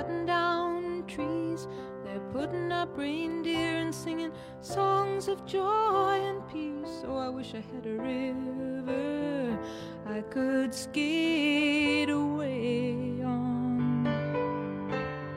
[0.00, 1.66] cutting down trees.
[2.04, 7.04] They're putting up reindeer and singing songs of joy and peace.
[7.06, 9.58] Oh, I wish I had a river
[10.06, 14.04] I could skate away on.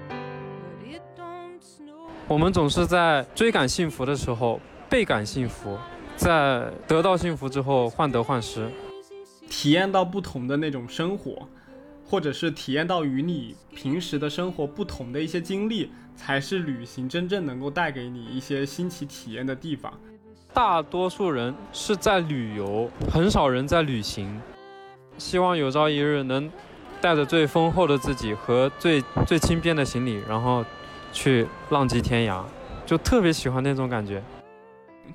[0.08, 2.08] But it don't snow.
[2.28, 4.60] 我们总是在追赶幸福的时候
[4.90, 5.78] 倍感幸福，
[6.16, 8.70] 在得到幸福之后患得患失。
[9.50, 11.48] 体验到不同的那种生活，
[12.06, 19.94] 或者是体验到与你平时的生活不同的一些经历，才是旅行真正能够带给你一些新奇体验的地方。
[20.54, 24.40] 大多数人是在旅游，很少人在旅行。
[25.18, 26.52] 希望有朝一日能
[27.02, 30.64] 带着最丰厚的自己和最最轻便的行李，然后
[31.12, 32.44] 去浪迹天涯，
[32.86, 34.22] 就特别喜欢那种感觉。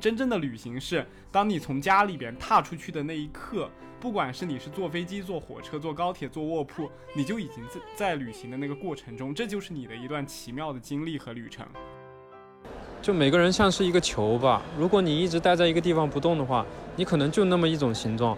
[0.00, 3.68] 真正的旅行是，当你从家里边踏出去的那一刻，
[3.98, 11.66] 不管是你是坐飞机、坐火车、坐高铁、坐卧铺，你就已经在在旅行的那个过程中，这就是你的一段奇妙的经历和旅程。
[13.00, 18.36] 就每个人像是一个球吧，如果你一直待在一个地方不动的话，你可能就那么一种形状。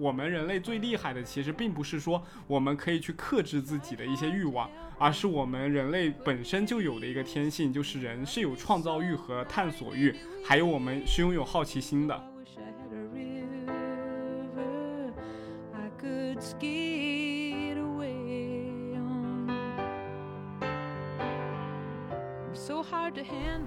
[0.00, 4.66] 我们人类最厉害的，其实并不是说我们可以去克制自己的一些欲望，
[4.98, 12.18] 而是我们人类本身就有的一个天性，就是人是有创造欲和探索欲，还有我们是拥有好奇心的。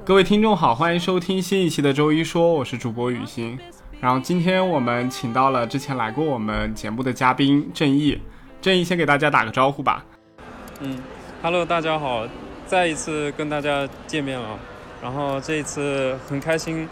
[0.03, 3.59] 各位听众好，欢迎收听新一期的周一说，我是主播雨欣。
[4.03, 8.19] 然后今天我们请到了之前来过我们节目的嘉宾郑毅，
[8.61, 10.03] 郑毅先给大家打个招呼吧。
[10.81, 10.99] 嗯
[11.41, 12.27] ，Hello，大家好，
[12.65, 14.59] 再一次跟大家见面了。
[15.01, 16.85] 然后这一次很开心，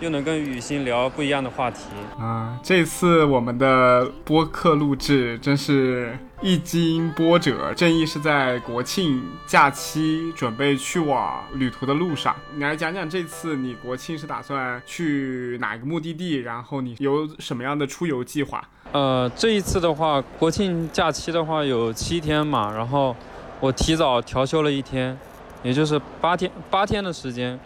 [0.00, 1.84] 又能跟雨欣聊不一样的话题。
[2.18, 7.72] 啊、这次我们的播客录制真是一经波折。
[7.74, 18.66] 正义是在国庆假期准备去往旅途的路上，你来讲讲这次你国庆是打算去哪个目的地，然后你有什么样的出游计划？
[18.92, 23.14] 呃，这一次的话，国庆假期的话有七天嘛，然后
[23.60, 25.16] 我提早调休了一天，
[25.62, 27.60] 也就是八天八天的时间，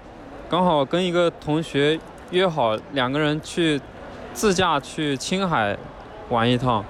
[0.51, 1.99] 刚好跟一个同学
[2.31, 3.81] 约好两个人去
[4.33, 5.77] 自驾去青海
[6.29, 6.85] 玩一趟，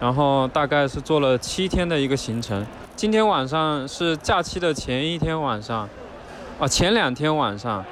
[0.00, 2.66] 然后大概是做了七天的一个行程。
[2.96, 5.88] 今天晚上是假期的前一天晚上，
[6.58, 7.84] 啊，前两天晚上。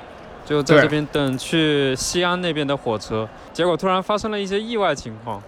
[0.44, 5.40] 就在这边等去西安那边的火车，结果突然发生了一些意外情况。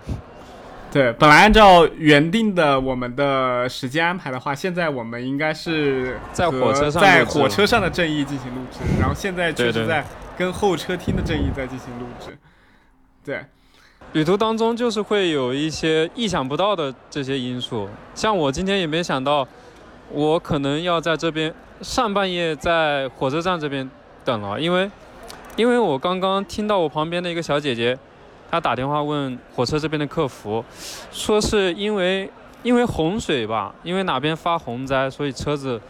[0.92, 10.04] 对，本来按照原定的我们的时间安排的话，现在我们应该是在火车上在火车上的正义进行录制，然后现在却对对是在
[10.36, 12.36] 跟候车厅的正义在进行录制。
[13.24, 13.44] 对，
[14.12, 19.46] 旅途当中就是会有一些意想不到的这些因素，像我今天也没想到，
[20.10, 23.88] 我可能要在这边上半夜在火车站这边
[24.24, 24.90] 等了，因为
[25.56, 27.98] 因为我刚刚听到我旁边的一个小姐姐，
[28.50, 30.64] 她打电话问火车这边的客服，
[31.10, 32.30] 说是因为
[32.62, 35.80] 因为洪水吧，因为哪边发洪灾，所以车子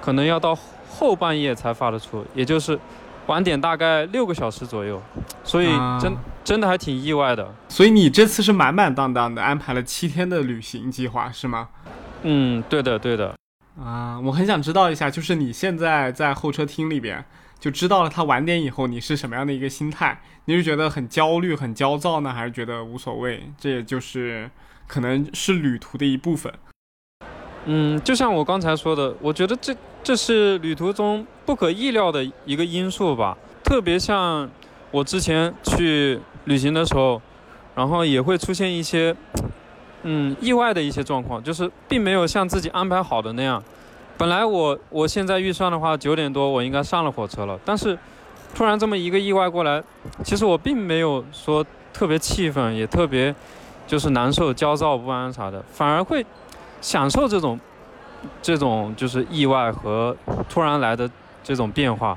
[0.00, 0.56] 可能要到
[0.88, 2.78] 后半夜才发得出，也就是
[3.26, 5.02] 晚点大概六个小时左右，
[5.42, 6.14] 所以啊真、
[6.44, 7.54] 真的还挺意外的。
[7.68, 11.68] 所以你这次是满满当当的安排了七天的旅行计划是吗？
[12.22, 13.34] 嗯，对的，对的。
[13.82, 17.24] 啊，我很想知道一下，就是你现在在候车厅里边
[17.58, 20.20] 就知道了他晚点以后你是什么样的一个心态？
[20.44, 23.50] 你是觉得很焦虑、很焦躁呢，还是觉得无所谓？
[23.58, 24.50] 这也就是
[24.86, 26.52] 可能是旅途的一部分。
[27.64, 29.74] 嗯，就像我刚才说的，我觉得这
[30.04, 33.34] 这是旅途中不可意料的一个因素吧。
[33.64, 34.48] 特别像
[34.90, 37.20] 我之前去旅行的时候，
[37.74, 39.16] 然后也会出现一些
[40.02, 43.60] 嗯意外的一些状况，就是并没有像自己安排好的那样。
[44.18, 47.98] 本来我我现在预算的话，九点多我应该上了火车了，但是
[48.54, 49.82] 突然这么一个意外过来，
[50.22, 51.64] 其实我并没有说
[51.94, 53.34] 特别气愤，也特别
[53.86, 56.24] 就是难受、焦躁不安啥的，反而会
[56.82, 57.58] 享受这种
[58.42, 60.16] 这种就是意外和
[60.48, 61.10] 突然来的
[61.42, 62.16] 这种变化，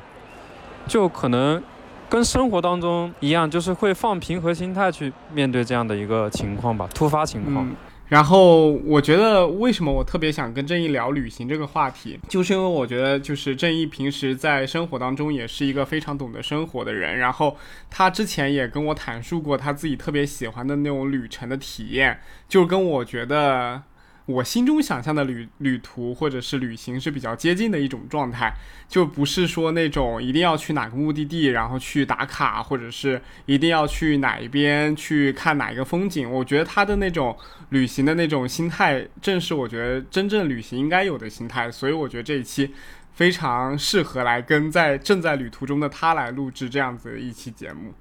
[0.87, 1.61] 就可能
[2.09, 7.69] 跟生活当中一样，就是会放平和心态去面对这样的一个情况吧，突发情况。
[8.07, 17.57] 然后我觉得为什么我特别想跟正义聊旅行这个话题，就是因为我觉得就是正义平时在生活当中也是一个非常懂得生活的人，然后
[17.89, 22.17] 他之前也跟我阐述过他自己特别喜欢的那种旅程的体验，
[22.47, 23.83] 就跟我觉得。
[24.27, 28.53] 我心中想象的旅旅途或者是旅行是比较接近的一种状态，
[28.85, 36.29] 就不是说那种一定要去哪个目的地，然后去打卡，或者是一定要去哪一边去看哪一个风景。
[36.29, 37.33] 我觉得他的那种
[37.69, 41.71] 旅行的那种心态，正是我觉得真正旅行应该有的心态。
[41.71, 42.73] 所以我觉得这一期
[43.13, 47.93] 非常适合来跟在正在旅途中的他来录制这样子的一期节目。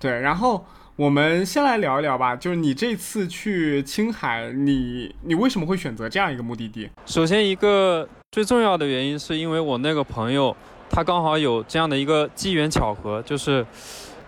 [0.00, 0.66] 对，然后。
[1.02, 6.88] 我们先来聊一聊吧，就是你这次去青海，你你为什么会选择这样一个目的地？
[7.06, 10.56] 首先，一个最重要的原因是因为我那个朋友，
[10.88, 13.66] 他刚好有这样的一个机缘巧合，就是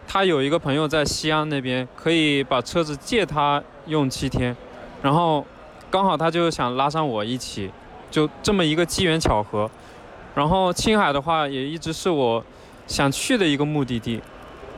[0.09, 4.57] 他有一个朋友在西安那边，可以把车子借他用七天，
[5.01, 5.47] 然后
[5.89, 7.71] 刚好他就想拉上我一起，
[8.11, 9.71] 就这么一个机缘巧合。
[10.35, 12.45] 然后青海的话，也一直是我
[12.89, 14.21] 想去的一个目的地。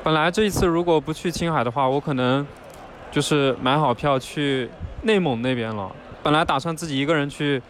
[0.07, 2.47] 本来这一次如果不去青海的话，我可能
[3.11, 4.71] 就是买好票去
[5.03, 5.91] 内蒙那边了。
[6.23, 7.61] 本来打算自己一个人去，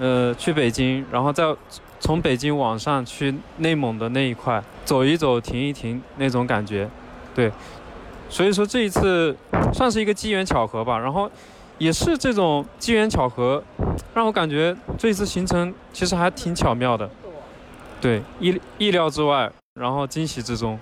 [0.00, 1.54] 呃，去北京，然后再
[2.00, 6.88] 从北京往上去内蒙的那一块走一走、停一停那种感觉。
[7.34, 7.52] 对，
[8.30, 9.36] 所以说这一次
[9.74, 10.98] 算是一个机缘巧合吧。
[10.98, 11.30] 然后
[11.76, 13.62] 也是这种机缘巧合，
[14.14, 17.10] 让我感觉这一次行程其实还挺巧妙的。
[18.00, 20.80] 对，意意料之外，然后惊喜之中。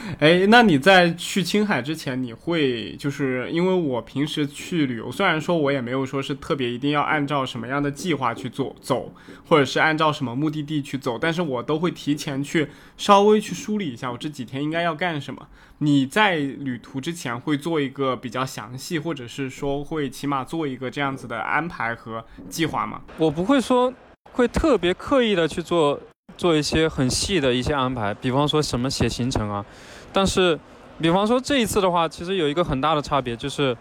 [0.20, 9.12] 哎，那你在去青海之前，你会就是因为我平时去旅游，虽然说我也没有说是特别一定要按照什么样的计划去做走，
[9.46, 15.48] 或者是按照什么目的地去走，但是我都会提前去稍微去梳理一下我这几天应该要干什么。
[15.78, 23.02] 你在旅途之前会做一个比较详细，或者是说会起码做一个这样子的安排和计划吗？
[23.18, 23.92] 我不会说
[24.32, 26.00] 会特别刻意的去做。
[26.36, 29.64] 做一些很细的一些安排，比方说什么写行程啊，
[30.12, 30.58] 但是，
[31.00, 33.74] 比方说这一次的话，其实有一个很大的差别，就是，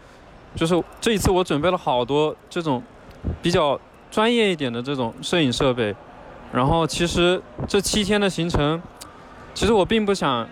[0.55, 2.81] 就是这一次我准备了好多这种
[3.41, 5.93] 比较专业一点的这种摄影设备，
[6.53, 8.81] 然后其实这七天的行程，
[9.53, 10.47] 其实我并不想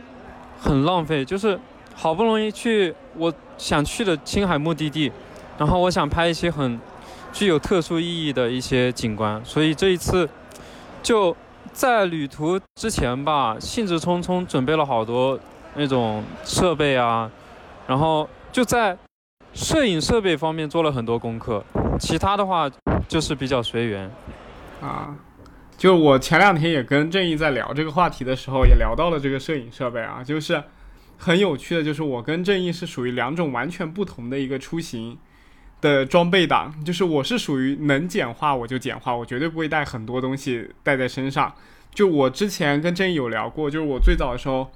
[0.59, 1.57] 很浪费，就是
[1.95, 5.09] 好不容易去我想去的青海目的地，
[5.57, 6.77] 然后我想拍一些很
[7.31, 10.27] 具有特殊意义的一些景观，所以这一次
[11.01, 11.33] 就。
[11.71, 15.39] 在旅途之前吧，兴致冲冲准备了好多
[15.75, 17.31] 那种设备啊，
[17.87, 18.97] 然后就在
[19.53, 21.63] 摄影设备方面做了很多功课，
[21.99, 22.69] 其他的话
[23.07, 24.11] 就是比较随缘。
[24.81, 25.15] 啊，
[25.77, 30.61] 就我前两天也跟正义在聊这个话题的时候，也聊到了这个摄影设备啊，就是
[31.17, 35.17] 很有趣的，就是我跟正义是属于两种完全不同的一个出行
[35.83, 41.53] 的装备党，就是我是属于能简化我就简化，我绝对不会带很多东西带在身上。
[41.93, 44.71] 就我之前跟郑毅有聊过，就是我最早的时候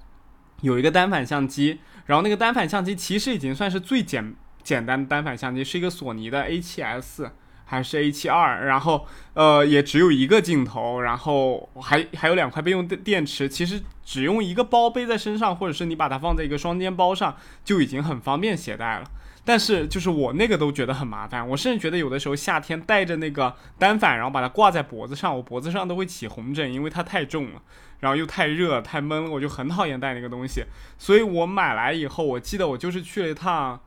[0.60, 7.32] 有一个单反相机，然后那个单反相机其实已经算是最简简单的单反相机，是一个索尼的 A7S
[7.64, 19.10] 还是 A72，然后呃也只有一个镜头，然后还还有两块备用电电池，其实只用一个包背在身上，或者是你把它放在一个双肩包上，就已经很方便携带了。
[19.48, 27.62] 但是就是我那个都觉得很麻烦，我甚至觉得有的时候夏天带着那个单反，然后把它挂在脖子上，我脖子上都会起红疹，因为它太重了，
[28.02, 30.66] 然后又太热太闷了，我就很讨厌带那个东西。
[30.98, 33.80] 所以我买来以后，我记得我就是去了一趟，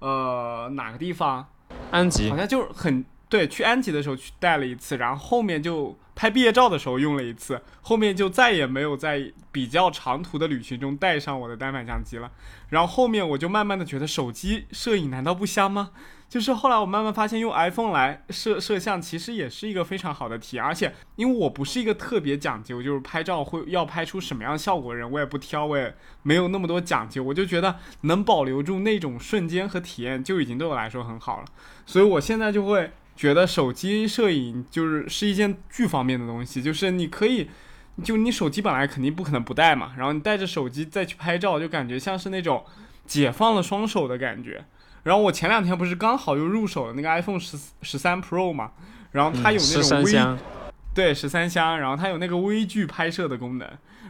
[0.00, 1.48] 呃，哪个地方？
[1.90, 5.98] 安吉，好像就是很对，去安吉的时候去带了一次，然后后面就。
[6.16, 12.32] 拍毕业照的时候用了一次，后面就再也没有在比较长途的旅行中带上我的单反相机了。
[12.70, 15.90] 然后后面我就慢慢的觉得手机摄影难道不香吗？
[16.28, 20.64] 就是后来我慢慢发现用 iPhone 来摄摄像其实也是一个非常好的体验。
[20.64, 27.22] 而且因为我不是一个特别讲究，就是拍照会要拍出什么样效果的人，我也不挑，我也没有那么多讲究。
[27.22, 31.44] 我就觉得能保留住那种瞬间和体验就已经对我来说很好了。
[31.84, 32.90] 所以我现在就会。
[33.16, 37.48] 觉得手机摄影就是是一件巨方便的东西，就是你可以，
[38.04, 42.62] 就你手机本来肯定不可能不带嘛，然后你带着手机再去拍照，就感觉像是那种
[43.06, 44.62] 解放了双手的感觉。
[45.02, 48.72] 然后我前两天不是刚好又入手了那个 iPhone 十十三 Pro 嘛，
[49.12, 50.38] 然后它有那种微，
[50.92, 53.66] 对十三香，然后它有那个微距拍摄的功能，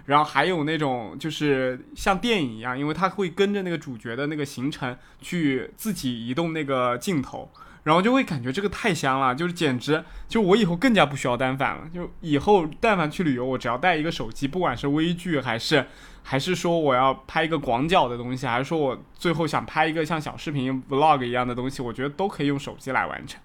[0.07, 7.49] 然后还有那种就是像电影一样，因为它会跟着那个主角的那个行程去自己移动那个镜头。
[7.87, 11.89] 然后就会感觉这个太香了，就是简直就我以后更加不需要单反了。
[11.95, 15.87] 就以后但凡去旅游，我只要带一个手机，不管是微距还是
[16.25, 23.41] 还是说我要拍一个广角的东西，还是说我最后想拍一个像小视频 vlog 一样的东西，我觉得都可以用手机来完成。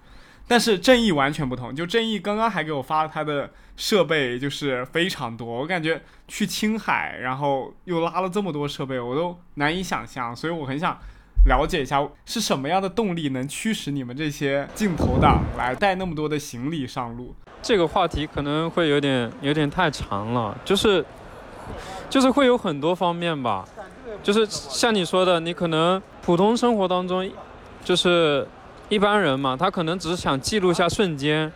[0.47, 5.45] 但是正义完全不同，就正义刚刚还给我发了他的设备，就是非常多。
[5.45, 10.35] 我感觉去青海，然后又拉了这么多设备，我都难以想象。
[10.35, 10.99] 所以我很想。
[11.45, 17.33] 了解一下是什么样的动力能驱使你们这些镜头党来带那么多的行李上路？
[17.63, 21.03] 这个话题可能会有点有点太长了，就是
[22.09, 23.65] 就是会有很多方面吧，
[24.21, 27.27] 就是像你说的，你可能普通生活当中，
[27.83, 28.47] 就是
[28.89, 31.51] 一般人嘛，他可能只是想记录下瞬间，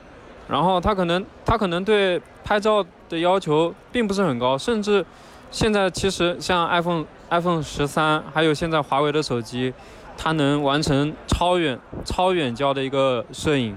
[0.48, 5.06] 然后他可能他可能对拍照的要求并不是很高，甚至
[5.52, 7.06] 现在其实像 iPhone。
[7.30, 9.74] iPhone 十三，还有现在华为的手机，
[10.18, 13.76] 它能完成超远、超远焦的一个摄影，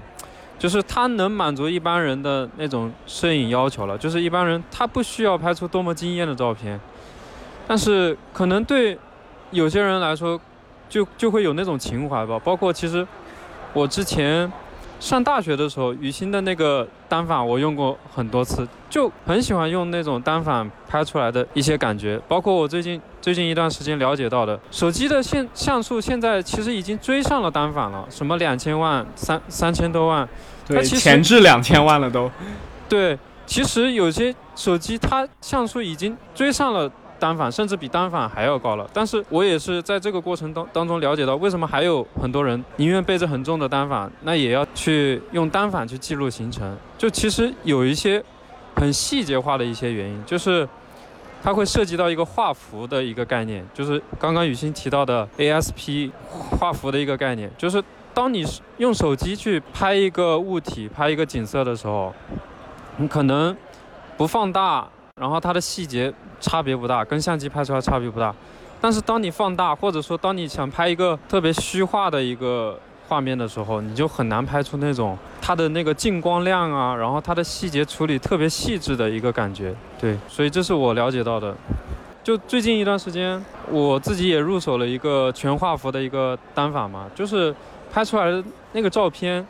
[0.57, 3.97] 就是它能满足一般人的那种摄影要求了。
[3.97, 6.79] 就是一般人他不需要拍出多么惊艳的照片，
[7.67, 8.97] 但是可能对
[9.51, 10.39] 有些人来说，
[10.87, 12.39] 就就会有那种情怀吧。
[12.43, 13.07] 包括其实
[13.73, 14.51] 我之前。
[14.99, 22.19] 上大学的时候，雨欣的那个单反我用过很多次，就很喜欢用那种单反拍出来的一些感觉。
[22.27, 30.27] 包括我最近最近一段时间了解到的，手机的现像素现在其实已经追上了单反了，什么两千万、三三千多万，
[30.67, 32.31] 对，前置两千万了都。
[32.87, 36.91] 对，其实有些手机它像素已经追上了。
[37.19, 46.77] 单反甚至比单反还要高了，但是我也是在这个过程当当中了解到，为什么还有很多人宁愿背着很重的单反，那也要去用单反去记录行程。
[46.97, 48.23] 就其实有一些
[48.77, 50.65] 很细节化的一些原因，就是
[51.41, 56.11] 它会涉及到一个画幅的一个概念，就是刚刚雨欣提到的 ASP
[56.59, 58.45] 画幅的一个概念，就是当你
[58.77, 62.13] 用手机去拍一个物体、拍一个景色的时候，
[62.97, 63.55] 你可能
[64.17, 64.87] 不放大。
[65.15, 68.33] 然后它的细节差别不大，跟相机拍出来差别不大。
[68.79, 72.79] 但是当你放大，或者说当你想拍一个特别虚化的一个
[73.09, 79.73] 画面的时候，你就很难拍出那种它的那个进光量啊，然后它的细节处理特别细致的一个感觉。
[79.99, 81.55] 对，所以这是我了解到的。
[82.23, 87.55] 就最近一段时间，我自己也入手了一个全画幅的一个单反嘛，就是
[87.91, 89.43] 拍出来的那个照片。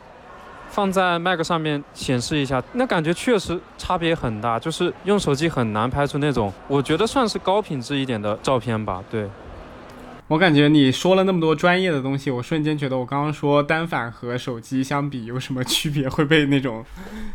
[0.72, 9.02] 放在 Mac 上面显示一下，那感觉确实差别很大，就是用手机很难拍出那种，我觉得算是高品质一点的照片吧。
[9.10, 9.28] 对，
[10.30, 16.84] 我感觉你说了那么多专业的东西，我瞬间觉得我刚刚说单反和手机相比有什么区别，会被那种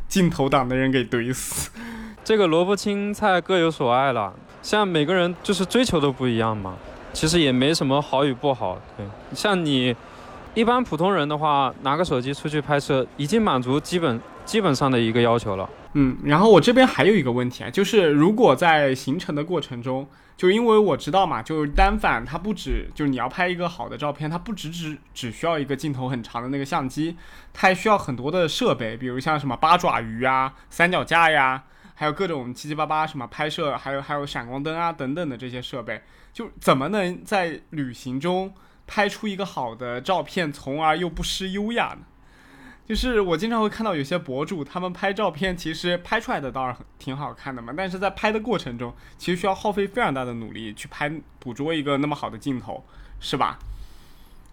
[0.07, 1.69] 镜头党的人给怼死。
[2.23, 6.77] 这个萝卜青菜各有所爱了，像每个人就是追求都不一样嘛，
[7.11, 8.81] 其实也没什么好与不好。
[8.95, 9.93] 对，像你。
[10.55, 15.69] 一般普通人的话，拿个手机出去拍摄，已经满足基本基本上的一个要求了。
[15.93, 20.07] 嗯，然后我这边还有一个问题啊，就是如果在行程的过程中，
[20.37, 27.17] 就因为我知道嘛，就是单反它不止，就是你要拍一个好的照片，它不只只只需要一个镜头很长的那个相机，
[27.53, 31.61] 它还需要很多的设备，比如像什么八爪鱼啊、三脚架呀，
[31.95, 38.53] 还有各种七七八八什么拍摄，还有还有闪光灯啊等等的这些设备，就怎么能在旅行中？
[38.87, 42.05] 拍出一个好的照片，从而又不失优雅呢？
[42.87, 52.85] 就是我经常会看到有些博主，他们拍照片，其实拍出来的当然挺好看的嘛，但是在拍的过程中，其实需要耗费非常大的努力去拍捕捉一个那么好的镜头，
[53.19, 53.57] 是吧？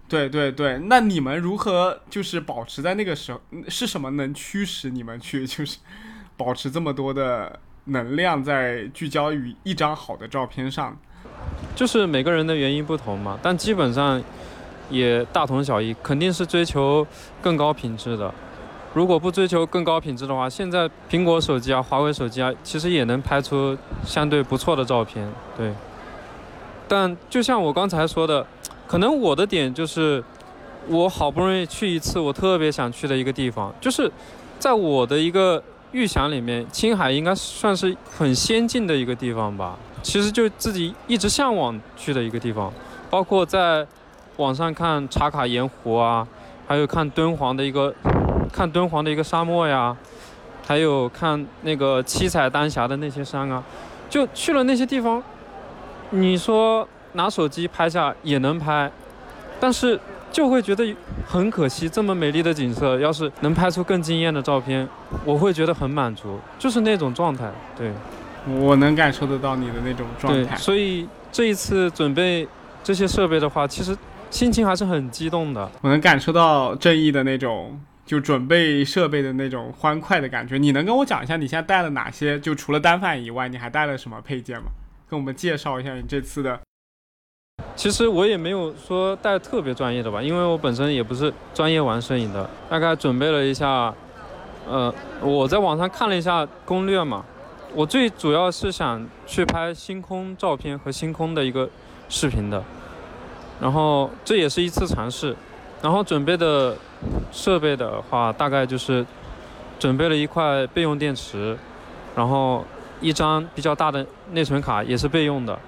[0.09, 3.41] 对对对，那你们如何就是保持在那个时候？
[3.69, 5.79] 是什么能驱使你们去就是
[6.37, 10.99] 保持这么多的能量在聚焦于一张好的照片上？
[11.75, 14.23] 就是每个人的原因不同嘛，但基本上
[14.91, 17.07] 也大同小异，肯定是追求
[17.41, 18.33] 更高品质的。
[18.95, 25.26] 如果不追求更高品质的话，现在苹果手机啊、华为手机啊，其实也能拍出相对不错的照片。
[25.57, 25.73] 对。
[26.87, 28.47] 但就像我刚才说的，
[28.87, 30.23] 可能我的点就是，
[30.88, 34.12] 我好不容易去一次我特别想去的一个地方，就是
[34.59, 35.62] 在我的一个
[35.93, 39.79] 预想里面，青海应该算是很先进的一个地方吧。
[40.02, 42.73] 其实就自己一直向往去的一个地方，
[43.09, 43.87] 包括在
[44.37, 46.26] 网上看茶卡盐湖啊，
[46.66, 47.94] 还有看敦煌的一个
[48.52, 49.97] 看敦煌的一个沙漠呀，
[50.66, 53.62] 还有看那个七彩丹霞的那些山啊，
[54.11, 55.23] 就去了那些地方，
[56.11, 58.90] 你说拿手机拍下也能拍，
[59.61, 59.99] 但是
[60.30, 60.94] 就会觉得
[61.26, 64.88] 很可惜，这么美丽的景色，要是能拍出更惊艳的照片，
[65.25, 67.92] 我会觉得很满足，就是那种状态，对。
[68.46, 72.46] 我能感受得到你的那种状态，所以这一次准备
[72.82, 73.96] 这些设备的话，其实
[74.30, 75.70] 心情还是很激动的。
[75.80, 80.58] 我能感受到正义的那种，就准备设备的那种欢快的感觉。
[80.58, 82.38] 你能跟我讲一下你现在带了哪些？
[82.40, 84.64] 就除了单反以外，你还带了什么配件吗？
[85.08, 86.58] 跟我们介绍一下你这次的。
[87.76, 92.49] 其实我也没有说带特别专业的吧，因为我本身也不是专业玩摄影的。
[92.68, 93.94] 大概准备了一下，
[94.68, 97.25] 呃，我在网上看了一下攻略嘛。
[97.75, 101.69] 我最主要是想去拍星空照片和星空的一个
[102.09, 102.62] 视频的，
[103.61, 105.35] 然后这也是一次尝试。
[105.81, 106.76] 然后准备的
[107.33, 109.05] 设备的话，大概就是
[109.81, 111.59] 准备了一块备用电池，
[112.14, 112.64] 然后
[113.00, 115.59] 一张比较大的内存卡也是备用的，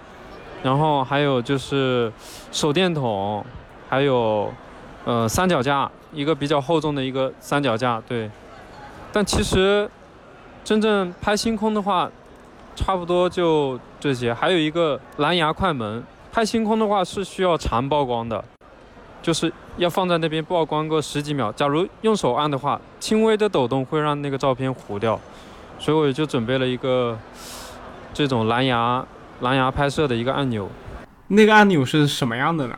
[0.62, 2.12] 然后还有就是
[2.52, 3.44] 手电筒，
[3.88, 4.52] 还有
[5.04, 8.30] 呃三脚架，一个比较厚重的一个三脚架，对。
[9.12, 9.90] 但其实
[10.64, 12.10] 真正拍星空的话，
[12.74, 16.02] 差不多就这些，还有一个蓝牙快门。
[16.32, 18.42] 拍星空的话是需要长曝光的，
[19.22, 21.52] 就是要放在那边曝光个十几秒。
[21.52, 25.20] 假如用手按的话，轻微的抖动会让那个照片糊掉，
[25.78, 27.16] 所以我就准备了一个
[28.12, 29.06] 这种蓝牙
[29.42, 30.68] 蓝牙拍摄的一个按钮。
[31.28, 32.76] 那个按钮是什么样的呢？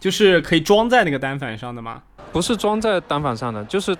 [0.00, 2.02] 就是可以装在那个单反上的吗？
[2.32, 3.96] 不是装在单反上的，就是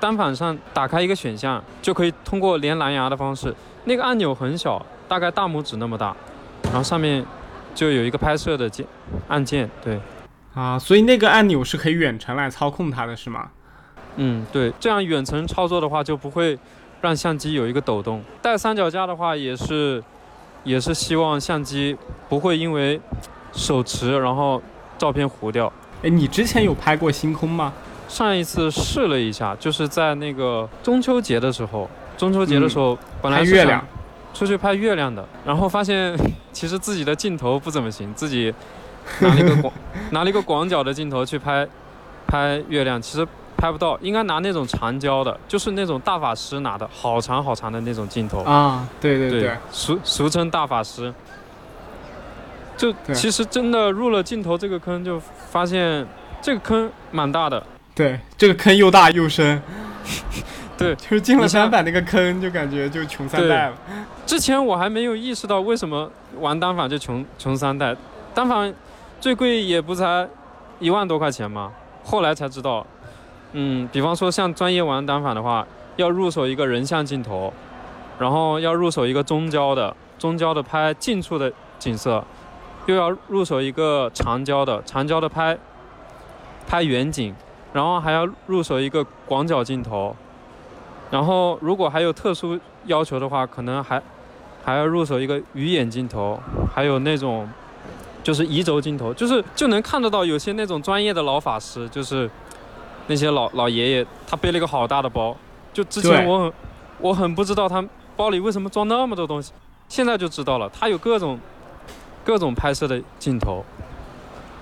[0.00, 3.54] 单反上打开一个选项，就可以通过连蓝牙的方式。
[3.84, 6.16] 那个按钮很小，大概大拇指那么大，
[6.64, 7.24] 然后上面。
[7.72, 8.84] 就有一个拍摄的键
[9.28, 9.98] 按键，对，
[10.54, 13.48] 啊，所以那个按钮是可以远程来操控它的，是吗？
[14.16, 16.58] 嗯，对，这样远程操作的话就不会
[17.00, 18.20] 让相机有一个抖动。
[18.42, 20.02] 带三脚架的话也是，
[20.64, 21.96] 也是希望相机
[22.28, 23.00] 不会因为
[23.52, 24.60] 手持然后
[24.98, 25.72] 照片糊掉。
[26.02, 27.72] 哎，你之前有拍过星空吗？
[28.10, 31.88] 上一次试了一下，就是在那个中秋节的时候，
[32.18, 33.82] 中秋节的时候本来是月亮。
[34.32, 36.16] 出去拍月亮的，然后发现
[36.52, 38.54] 其实自己的镜头不怎么行，自己
[39.18, 39.74] 拿了一个广
[40.12, 41.66] 拿了一个广角的镜头去拍
[42.28, 43.26] 拍月亮，其实
[43.56, 51.12] 拍不到，应该拿那种长焦的，就是那种大法师拿的好长好长的那种镜头啊，对对对，俗俗称大法师。
[52.76, 56.06] 就其实真的入了镜头这个坑，就发现
[56.40, 57.60] 这个坑蛮大的。
[57.94, 59.60] 对，这个坑又大又深。
[60.78, 63.74] 对，就是进了单反那个坑，就感觉就穷三代了。
[64.24, 67.94] 之前我还没有意识到为什么玩单反就穷穷三代，
[68.34, 68.72] 单反
[69.20, 70.26] 最贵也不才
[70.78, 71.70] 一万多块钱嘛。
[72.02, 72.86] 后来才知道，
[73.52, 75.66] 嗯，比方说像专业玩单反的话，
[75.96, 77.52] 要入手一个人像镜头，
[78.18, 82.24] 然后要入手一个中焦的，中焦的拍近处的景色，
[82.86, 85.58] 又要入手一个长焦的，长焦的拍
[86.66, 87.34] 拍远景，
[87.72, 90.14] 然后还要入手一个广角镜头。
[91.10, 92.56] 然后，如果还有特殊
[92.86, 94.00] 要求的话，可能还
[94.64, 96.38] 还要入手一个鱼眼镜头，
[96.72, 97.48] 还有那种
[98.22, 102.30] 就是移轴镜头，就是就能看得到有些那种专业的老法师，就是
[103.08, 105.36] 那些老老爷爷，他背了一个好大的包。
[105.72, 106.52] 就之前我很
[107.00, 107.84] 我很不知道他
[108.16, 109.52] 包里为什么装那么多东西，
[109.88, 111.36] 现在就知道了，他有各种
[112.24, 113.64] 各种拍摄的镜头。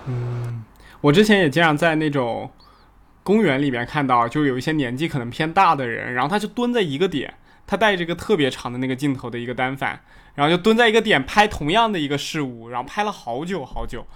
[0.07, 0.65] 嗯，
[1.03, 2.51] 我之前也经常在那种。
[3.29, 7.35] 公园里面看到，就有一些年纪可能偏大的人，然后他就蹲在一个点，
[7.67, 10.01] 他带着一个特别长的那个镜头的一个单反，
[10.35, 14.07] 然后就蹲在一个点拍同样的一个事物，然后拍了好久好久。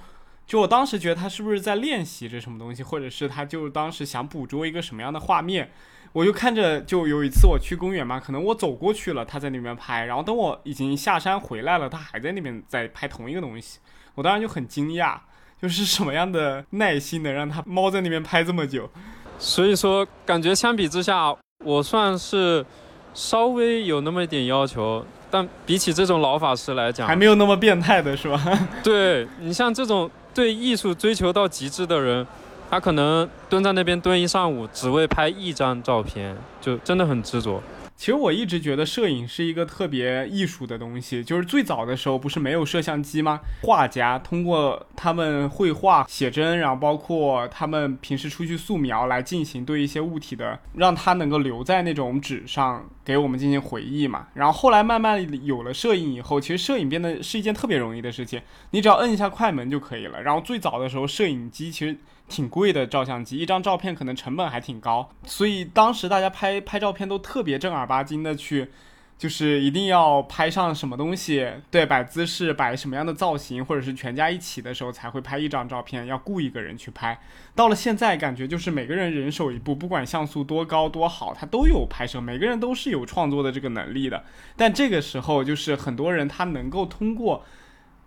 [0.47, 5.71] 就我当时觉得他是不是在练习着什么东西，或者是他就当时想捕捉一个什么样的画面。
[6.15, 13.81] 我就看着，就有一次我去公园嘛，可能我走过去了，他在那边拍，然后等我已经下山回来了，他还在那边在拍同一个东西，
[14.15, 15.19] 我当时就很惊讶。
[15.63, 18.91] 就是什么样的耐心能让他猫在那边拍这么久？
[19.39, 21.33] 所以说，感觉相比之下，
[21.65, 22.67] 我算是
[23.15, 28.43] 稍微有那么一点要求，但比起这种老法师来讲，还没有那么变态的是吧？
[28.83, 32.27] 对你像这种对艺术追求到极致的人，
[32.69, 37.63] 他可能蹲在那边蹲一上午，只为拍一张照片，就真的很执着。
[38.03, 41.23] 其实我一直觉得摄影是一个特别艺术的东西。
[41.23, 43.39] 就是最早的时候不是没有摄像机吗？
[43.63, 54.27] 画家通过他们绘画、写真，然后包括他们平时出去素描来进行对一些物体的，让它能够留在那种纸上，给我们进行回忆嘛。
[54.35, 60.21] 然后后来慢慢有了摄影以后，其实摄影变得是一件特别容易的事情，你只要摁一下快门就可以了。
[60.21, 61.97] 然后最早的时候，摄影机其实。
[62.33, 68.71] 挺贵的照相机，一张照片可能成本还挺高，所以当时大家拍拍照片都特别正儿八经的去，
[69.19, 77.21] 就是一定要拍上什么东西，对，摆姿势，摆什么样的造型，或者是全家一起的时候才会拍一张照片，要雇一个人去拍。
[77.55, 84.25] 到了现在，感觉就是每个人人手一部，不管像素多高多好，他都有拍摄，每个人都是有创作的这个能力的。
[84.57, 87.45] 但这个时候，就是很多人他能够通过。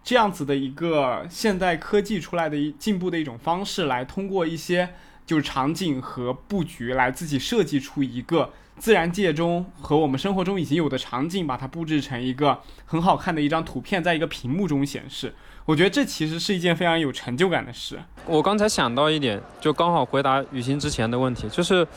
[0.05, 4.87] 这样子的一个现代科技出来的一进步的一种方式，来通过一些
[5.25, 15.33] 就是场景和布局来自己设计出一个自然界中和我们生活中已经有的场景，把它布置成一个很好看的一张图片，在一个屏幕中显示。
[15.65, 17.99] 我觉得这其实是一件非常有成就感的事。
[18.27, 21.87] 我刚才想到一点，就刚好回答雨欣之前的问题，就是，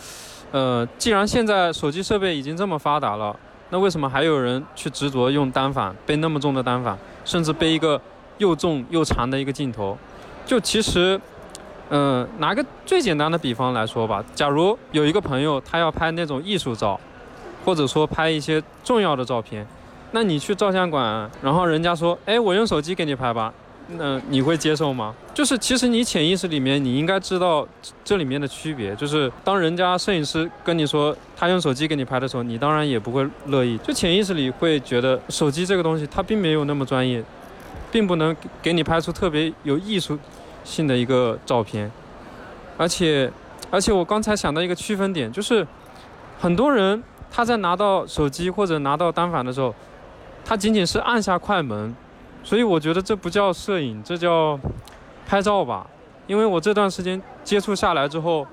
[0.51, 3.39] 呃，既然现在手机设备已经这么发达了。
[3.71, 8.01] 那为什么还有人去执着用单反背那么重的单反，甚至背一个
[8.39, 9.97] 又重又长的一个镜头？
[10.47, 11.21] 就其实，
[11.91, 16.99] 嗯、拿个最简单的比方来说吧，假如有一个朋友他要拍那种艺术照，
[17.65, 19.67] 或者说拍一些重要的照片，
[20.13, 23.53] 那你去照相馆，然后人家说，哎，我用手机给你拍吧，
[23.97, 25.15] 那你会接受吗？
[25.33, 27.67] 就是其实你潜意识里面你应该知道
[28.05, 37.25] 这里面的区别，就是当人家摄影师跟你说他用手机给你拍的时候，你当然也不会乐意，就潜意识里会觉得手机这个东西它并没有那么专业，
[37.91, 40.19] 并不能给给你拍出特别有艺术
[40.65, 41.91] 性的一个照片，
[42.77, 43.33] 而且
[43.71, 45.67] 而且我刚才想到一个区分点，就是
[46.39, 49.75] 很多人他在拿到手机或者拿到单反的时候，
[50.45, 51.95] 他仅仅是按下快门，
[52.49, 54.59] 所以我觉得这不叫摄影，这叫
[55.27, 55.87] 拍照吧。
[56.27, 58.47] 因为我这段时间接触下来之后，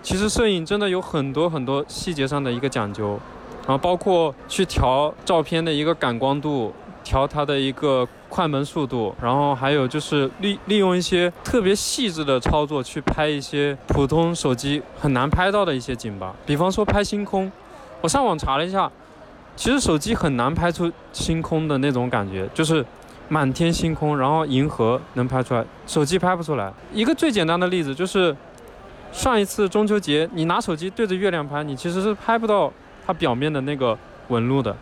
[0.00, 3.18] 其实摄影真的有很多很多细节上的一个讲究，
[3.66, 17.50] 然后包括去调照片的一个感光度，调它的一个快门速度，然后还有就是利利用一些特别细致的操作去拍一些普通手机很难拍到的一些景吧，比方说拍星空，
[18.00, 18.88] 我上网查了一下，
[19.56, 22.84] 其实手机很难拍出星空的那种感觉，就是
[23.32, 26.70] 满天星空，然后银河能拍出来，手机拍不出来。
[26.92, 28.36] 一个最简单的例子就是，
[29.10, 32.70] 上一次中秋节你拿手机对着月亮拍，你其实是拍不到
[33.06, 34.76] 它表面的那个纹路的。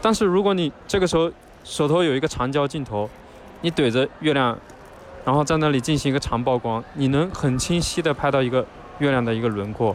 [0.00, 1.30] 但是如果你这个时候
[1.64, 3.10] 手头有一个长焦镜头，
[3.60, 4.58] 你怼着月亮，
[5.26, 8.64] 然后在那里进行一个长曝光，你能很清晰的拍到一个
[9.00, 9.94] 月亮的一个轮廓。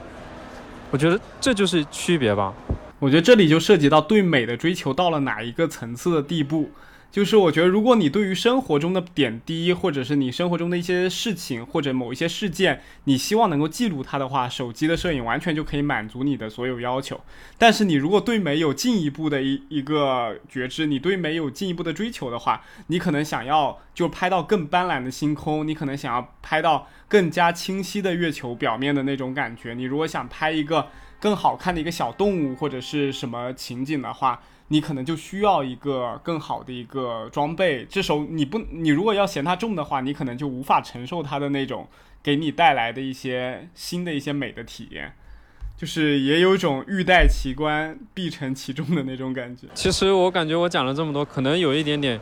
[0.92, 2.54] 我觉得这就是区别吧。
[3.00, 6.70] 我觉得这里就涉及到对美的追求到了哪一个层次的地步。
[7.10, 17.20] 就是我觉得，如果你对于生活中的点滴，或者是你生活中的一些事情，或者某一些事件，你希望能够记录它的话，手机的摄影完全就可以满足你的所有要求。
[17.58, 29.74] 但是你如果对美有进一步的一一个觉知，你对美有进一步的追求的话，你可能想要就拍到更斑斓的星空，你可能想要拍到更加清晰的月球表面的那种感觉。
[29.74, 30.90] 你如果想拍一个
[31.20, 34.40] 更好看的一个小动物或者是什么情景的话，
[34.70, 37.86] 你可能就需要一个更好的一个装备。
[37.90, 41.88] 这时候你不，你如果要嫌它重的话，你可能就无法承受它的那种
[42.22, 45.14] 给你带来的一些新的一些美的体验。
[45.78, 49.68] 就是也有一种欲戴其冠必承其重的那种感觉。
[49.76, 52.20] 其实我感觉我讲了这么多，可能有一点点，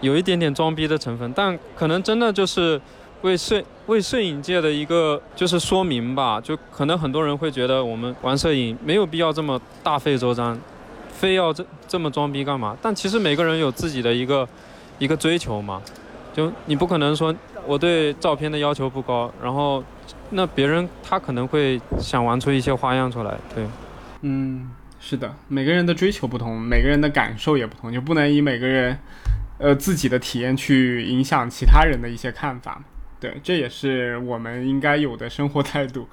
[0.00, 2.80] 有一点点装逼的成分，但可能真的就是
[3.22, 6.40] 为摄为摄影界的一个就是说明吧。
[6.40, 10.56] 就可能很多人会觉得我们玩摄影没有必要这么大费周章，
[11.22, 12.76] 非要这这么装逼干嘛？
[12.82, 14.48] 但其实每个人有自己的一个
[14.98, 15.80] 一个追求嘛。
[16.32, 17.32] 就你不可能说
[17.64, 19.84] 我对照片的要求不高，然后
[20.30, 23.64] 那别人他可能会想玩出一些花样出来，对。
[24.22, 28.98] 嗯，是的，每个人的追求不同，每个人的感受也不同，就不能以每个人，
[29.58, 32.82] 呃自己的体验去影响其他人的一些看法。
[33.20, 36.08] 对，这也是我们应该有的生活态度。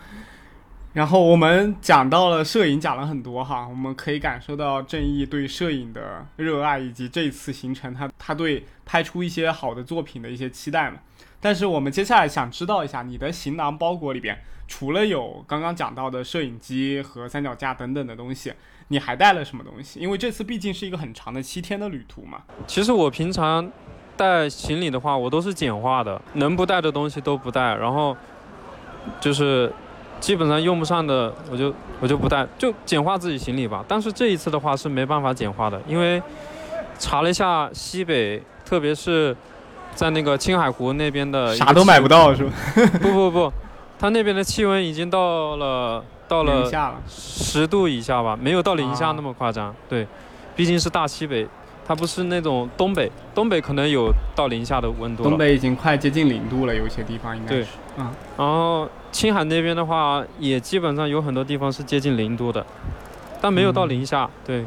[0.94, 10.98] 然后我们讲到了摄影，讲了很多哈，我们可以感受到正义对摄影的热爱，以及这次行程他他对拍出一些好的作品的一些期待嘛。
[11.40, 18.52] 但是我们接下来想知道一下，你的行囊包裹里边除了有刚刚讲到的摄影机和三脚架等等的东西，
[18.88, 20.00] 你还带了什么东西？
[20.00, 22.42] 因为这次毕竟是一个很长的七天的旅途嘛。
[22.66, 23.72] 其实我平常
[24.18, 28.18] 带行李的话，我都是简化的，能不带的东西都不带，然后
[29.22, 29.72] 就是
[30.20, 33.84] 基本上用不上的我就我就不带，就简化自己行李吧。
[33.88, 36.22] 但是这一次的话是没办法简化的，因为
[36.98, 39.36] 查了一下西北，特别是
[39.96, 42.08] 在那个青海湖那边的，啥都买不。
[42.08, 42.52] 到是吧？
[43.02, 43.54] 不不不，
[43.98, 46.96] 它那边的气温已经到了到了零下了。
[47.08, 49.74] 十度以下吧，没有到零下啊那么夸张。
[49.88, 50.06] 对，
[50.56, 51.48] 毕竟是大西北，
[51.88, 55.30] 它不是那种东北，东北可能有到零下的温度了。
[55.30, 57.70] 东北已经快接近零度了，有些地方应该对是。
[57.98, 62.66] 嗯，然后青海那边的话，也基本上有很多地方是接近零度的，
[63.42, 64.30] 但没有到嗯零下。
[64.46, 64.64] 对，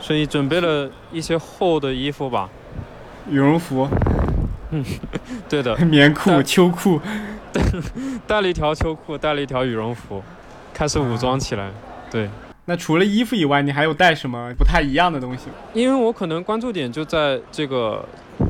[0.00, 2.48] 所以准备了一些厚的衣服吧。
[3.30, 3.88] 羽绒服、
[4.70, 4.84] 嗯
[5.48, 7.00] 对的， 棉裤、秋裤。
[8.26, 10.22] 带了一条秋裤，带了一条羽绒服，
[10.72, 11.70] 开始武装起来。
[12.10, 12.26] 对，
[12.64, 15.48] 那除了衣服以外，你还有带什么不太一样的东西？
[15.74, 18.02] 因为我可能关注点就在这个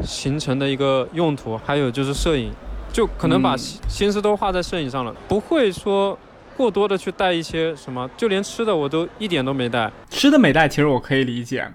[0.05, 2.53] 行程的一个用途，还有就是摄影，
[2.92, 6.16] 就可能把心思都花在摄影上了，不会说
[6.57, 9.90] 过多的去带一些什么，就连吃的我都一点都没带。
[10.11, 11.66] 吃的没带，其实我可以理解。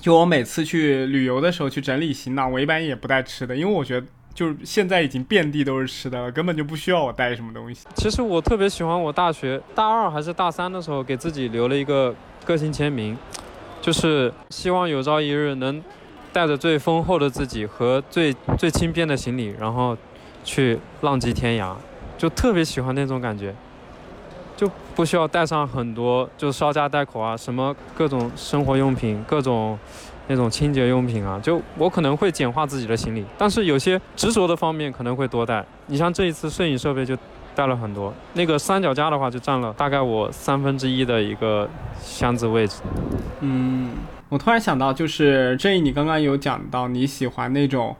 [0.00, 7.86] 就我每次去旅游的时候去整理行囊，我一般也不带吃的，因为我觉得就是现在已经遍地都是吃的了，根本就不需要我带什么东西。
[7.94, 12.14] 其实我特别喜欢我大学大二还是大三的时候给自己留了一个
[12.44, 13.16] 个性签名，
[13.80, 15.82] 就是希望有朝一日能
[16.30, 19.96] 带着最丰厚的自己和最最轻便的行李，然后
[20.46, 21.74] 去浪迹天涯，
[22.16, 23.54] 就特别喜欢那种感觉，
[24.56, 29.78] 就不需要带上很多，就稍家带口啊，什么各种生活用品，各种
[30.28, 35.62] 那种清洁用品啊，就我可能会简化自己的行李，但是有些执着的方面可能会多带。
[35.88, 37.14] 你像这一次摄影设备就。
[37.56, 41.66] 带了很多，那个三脚架的话就占了大概我三分之一的一个
[41.98, 42.82] 箱子位置。
[43.40, 43.92] 嗯，
[44.28, 47.96] 我突然想到，就是这一你刚刚有讲到你喜欢那种，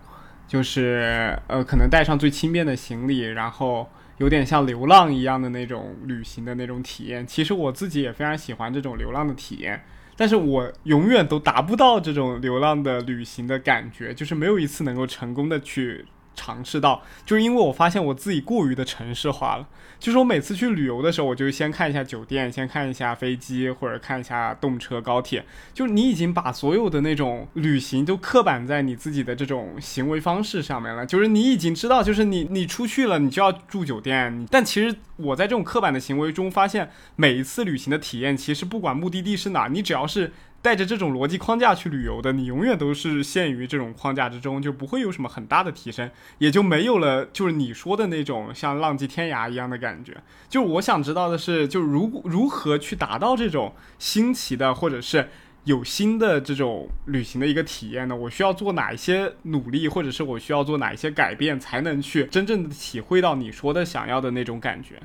[0.47, 7.27] 就是呃可能带上最轻便的行李，然后有点像流浪一样的那种旅行的那种体验。
[7.27, 9.85] 其实我自己也非常喜欢这种流浪的体验，
[10.17, 16.07] 但是我永远都达不到这种流浪的旅行的感觉，就是没有一次能够成功的去。
[16.39, 19.67] 尝试到，就是因为我发现我自己过于的城市化了。
[19.99, 25.45] 就是我每次去旅游的时候，我就先看一下酒店，先看一下飞机，或者看一下动车、高铁。
[25.73, 31.05] 就是你已经把所有的那种旅行都刻板在你自己的这种行为方式上面了。
[31.07, 34.47] 就是你已经知道，就是你你出去了，你就要住酒店。
[34.51, 40.33] 但其实我在这种刻板的行为中发现，每一次旅行的体验，其实不管目的地是哪，你只要是。
[40.67, 50.17] 带着这种逻辑框架去旅游的，你永远都是陷于这种框架之中，就不会有什么很大的提升，也就没有了就是你说的那种像浪迹天涯一样的感觉。
[50.49, 55.29] 就我想知道的是，就如如何去达到这种新奇的或者是
[55.63, 58.17] 有新的这种旅行的一个体验呢？
[58.17, 65.01] 我需要做哪一些努力，或者是我需要做哪一些改变，才能去真正的体会到你说的想要的那种感觉？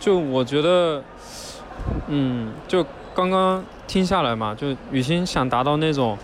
[0.00, 1.04] 就我觉得，
[2.08, 2.82] 嗯，就
[3.14, 3.62] 刚刚。
[3.86, 6.18] 听下来嘛，就雨欣想达到那种，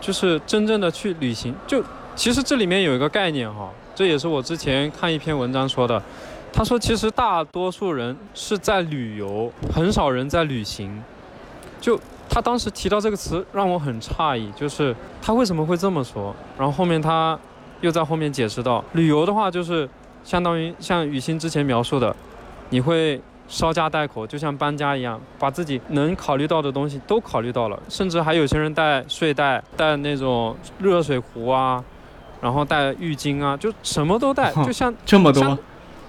[0.00, 1.54] 就是真正的去旅行。
[1.66, 1.82] 就
[2.16, 6.02] 其实这里面有一个概念哈，这也是我之前看一篇文章说的。
[6.52, 11.02] 他说，其实大多数人是在旅游，很少人在旅行。
[11.80, 16.34] 就他当时提到这个词，让我很诧异，就是他为什么会这么说？
[16.56, 17.38] 然后后面他
[17.82, 19.88] 又在后面解释到，旅游的话就是
[20.24, 22.16] 相当于像雨欣之前描述的，
[22.70, 23.20] 你会。
[23.48, 31.82] 稍家带口，就像搬家一样，把自己能考虑到的东西都考虑到了，甚至还有些人带睡袋、带那种热水壶啊，
[32.42, 35.58] 然后带浴巾啊，就什么都带，就像这么多，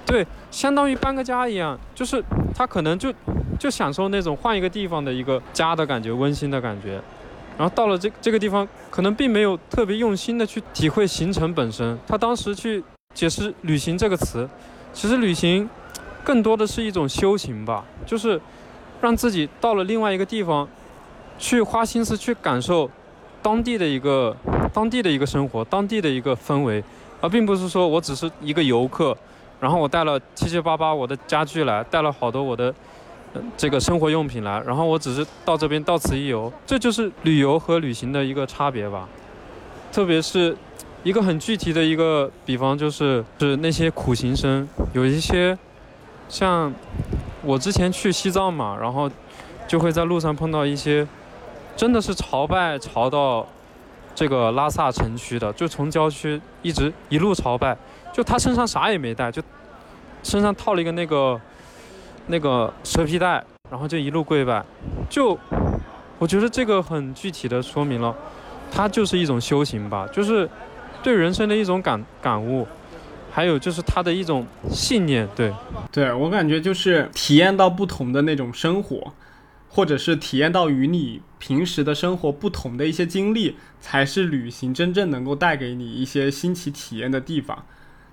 [0.05, 2.21] 对，相当于搬个家一样，就是
[2.53, 3.13] 他可能就
[3.57, 7.01] 就享受那种换一个地方的一个家的感觉，温馨的感觉，
[7.57, 11.97] 然后到了这这个地方，可能并没有特别用心的去体会行程本身。
[12.05, 14.49] 他当时去解释“旅行”这个词，
[14.91, 15.69] 其实旅行。
[16.23, 18.39] 更多的是一种修行吧，就是
[19.01, 20.67] 让自己到了另外一个地方，
[21.37, 22.89] 去花心思去感受
[23.41, 24.35] 当地的一个
[24.73, 26.83] 当地的一个生活，当地的一个氛围，
[27.21, 29.17] 而并不是说我只是一个游客，
[29.59, 32.73] 然后我带了七七八八我的家具来，带了好多我的
[33.55, 39.07] 这个生活用品来，然后我只是到这边到此一游，这就是旅游和旅行的一个差别吧。
[39.91, 40.55] 特别是
[41.03, 45.57] 一个很具体的一个比方，就是是那些苦行僧，有一些。
[46.29, 46.71] 像
[47.41, 49.09] 我之前去西藏嘛，然后
[49.67, 51.05] 就会在路上碰到一些
[51.75, 53.45] 真的是朝拜朝到
[54.13, 57.75] 这个拉萨城区的，就从郊区一直一路朝拜，
[58.13, 59.41] 就他身上啥也没带，就
[60.21, 61.39] 身上套了一个那个
[62.27, 64.63] 那个蛇皮袋，然后就一路跪拜，
[65.09, 65.37] 就
[66.19, 68.13] 我觉得这个很具体的说明了，
[68.71, 70.47] 它就是一种修行吧，就是
[71.01, 72.67] 对人生的一种感感悟。
[73.31, 75.53] 还有就是他的一种信念，对，
[75.91, 79.13] 对我感觉就是体验到不同的那种生活，
[79.69, 87.65] 或者是体验到与你平时的生活不同的一些经历，才是旅行真正能够带给你一些新奇体验的地方，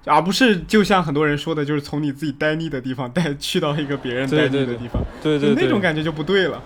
[0.04, 6.62] 而不是就像很多人说的，就是从你自己待腻的地方带去到一个别人待腻的地方，对对，那种感觉就不对了。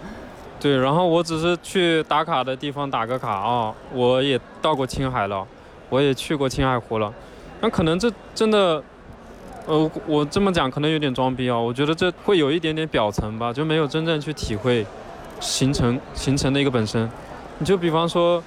[0.61, 5.47] 对，然后我只是去打卡的地方打个卡啊，我也到过青海了，
[5.89, 7.11] 我也去过青海湖了。
[7.63, 8.83] 那可能这真的，
[9.67, 11.59] 呃，我这么讲可能有点装逼啊。
[11.59, 14.87] 我觉得这会有一点点表层吧，就没有真正去体会
[15.41, 17.09] 行程行程的一个本身。
[17.59, 18.43] 你就比方说，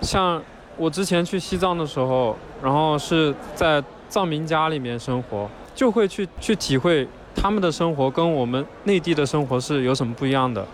[0.00, 0.40] 像
[0.76, 10.64] 我之前去西藏的时候，然后是在藏民家里面生活，就会去去体会他们的生活跟我们内地的生活是有什么不一样的，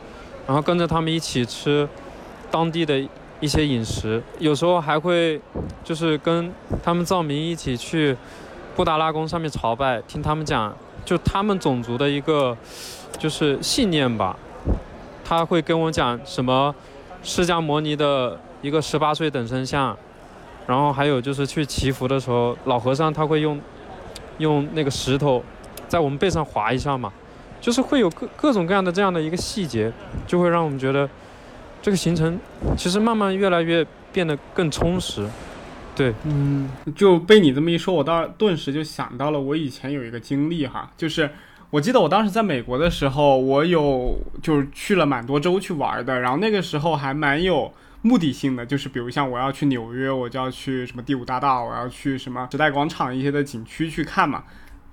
[0.46, 1.88] 然后跟着他们一起吃
[2.50, 3.02] 当地的。
[3.42, 5.40] 一些饮食，有时候还会
[5.82, 8.16] 就是跟他们藏民一起去
[8.76, 10.72] 布达拉宫上面朝拜，听他们讲
[11.04, 12.56] 就他们种族的一个
[13.18, 14.36] 就是信念吧。
[15.24, 16.72] 他会跟我讲什么
[17.24, 19.96] 释迦摩尼的一个十八岁等身像，
[20.68, 23.60] 然后还有就是去祈福的时候，老和尚他会用
[24.38, 25.42] 用那个石头
[25.88, 27.12] 在我们背上划一下嘛，
[27.60, 29.92] 就是会有各各种各样的这样的一个细节，
[30.28, 31.10] 就会让我们觉得。
[31.82, 32.38] 这个行程
[32.76, 35.28] 其实慢慢越来越变得更充实，
[35.96, 41.28] 对，嗯，就被你这么一说，我倒顿时就想到了我以前有一个经历哈，就是
[41.70, 54.44] 我记得我当时在美国的时候，我有就是去了蛮多州去玩的，然后那个时候还蛮有目的性的，就是比如像我要去纽约，我就要去什么第五大道，我要去什么时代广场一些的景区去看嘛，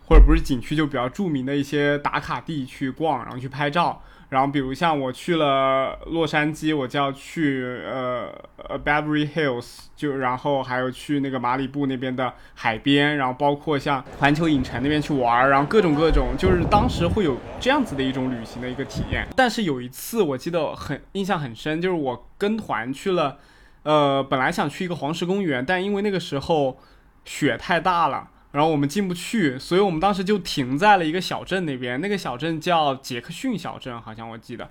[0.08, 4.02] 或者不是景区就比较著名的一些打卡地去逛，然后去拍照。
[4.30, 19.28] 然后，比如像我去了洛杉矶，我就要去呃呃 Beverly Hills，就然后还有去那个马里布那边的海边，然后包括像环球影城那边去玩，然后各种各种，就是当时会有这样子的一种旅行的一个体验。
[19.36, 23.40] 但是有一次我记得很印象很深，就是我跟团去了，
[23.82, 26.78] 呃，本来想去一个黄石公园，但因为那个时候
[27.26, 28.30] 雪太大了。
[28.52, 32.02] 然后我们进不去，所以我们当时就停在了一个小镇那边。
[32.02, 34.70] 那个小镇叫杰克逊小镇，好像我记得。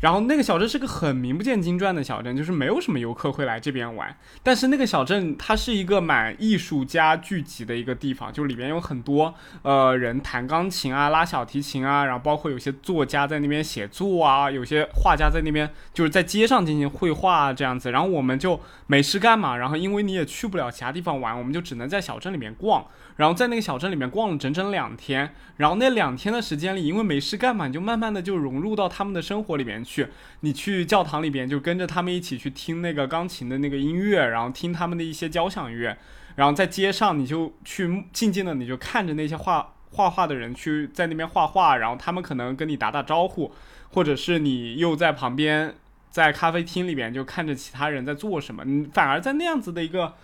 [0.00, 4.16] 然后那个小镇是个很名不见经传的小镇，就是没有什么游客会来这边玩。
[4.42, 17.90] 但是那个小镇它是一个蛮艺术家聚集的一个地方，就里边有很多呃人弹钢琴啊、拉小提琴啊，然后包括有些作家在那边写作啊，有些画家在那边就是在街上进行绘画这样子。
[17.90, 22.82] 然后我们就没事干嘛，然后因为你也去不了其他地方玩，我们就只能在小镇里面逛。
[23.20, 30.08] 然后在那个小镇里面逛了整整两天，然后那两天的时间里，因为没事干嘛，你就慢慢的就融入到他们的生活里面去。
[30.40, 35.94] 你去教堂里边，就跟着他们一起去听那个钢琴的那个音乐，然后听他们的一些交响乐。
[36.36, 43.52] 然后在街上，你就去静静的，你就看着那些画画画的人去在那边画画，然后他们可能跟你打打招呼，
[43.92, 45.74] 或者是你又在旁边
[46.08, 48.64] 在咖啡厅里边就看着其他人在做什么。
[48.64, 50.14] 你反而在那样子的一个。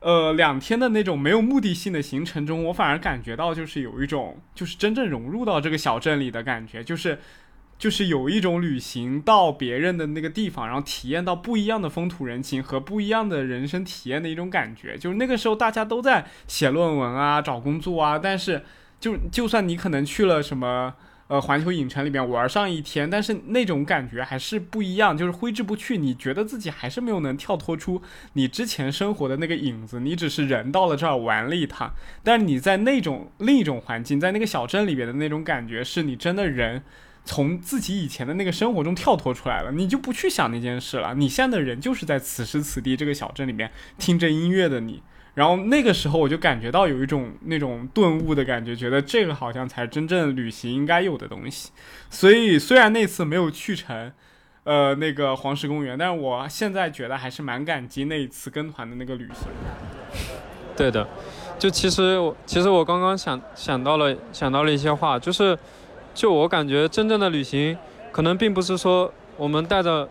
[0.00, 7.18] 呃，两天的那种没有目的性的行程中，我反而感觉到就是有一种就是真正融入到这个小镇里的感觉，就是
[7.76, 14.96] 就是有一种旅行到别人的那个地方，然后体验到不一样的风土人情和不一样的人生体验的一种感觉。
[14.96, 18.64] 就是那个时候大家都在写论文啊、找工作啊，但是
[19.00, 20.94] 就就算你可能去了什么。
[21.28, 25.98] 呃，环球影城里面玩上一天，但是那种感觉还是不一样，就是挥之不去。
[25.98, 28.00] 你觉得自己还是没有能跳脱出
[28.32, 36.82] 你之前生活的那个影子，你只是人到了这儿玩了一趟，但你在那种另一种环境，在那个小镇里边的那种感觉，是你真的人
[37.26, 41.14] 从自己以前的那个生活中跳脱出来了，你就不去想那件事了。
[41.14, 45.02] 你现在的人就是在此时此地这个小镇里面听着音乐的你。
[45.38, 51.70] 然后那个时候我就感觉到有一种那种顿悟的感觉，觉得这个好像才真正旅行应该有的东西。
[52.10, 54.10] 所以虽然那次没有去成，
[54.64, 59.46] 呃，那个黄石公园，但是我现在觉得还是蛮感激那一次跟团的那个旅行。
[60.76, 61.06] 对的，
[61.56, 65.56] 就其实我其实我刚刚想想到了想到了一些话，就是
[66.14, 67.78] 就我感觉真正的旅行，
[68.10, 70.08] 可能并不是说我们带着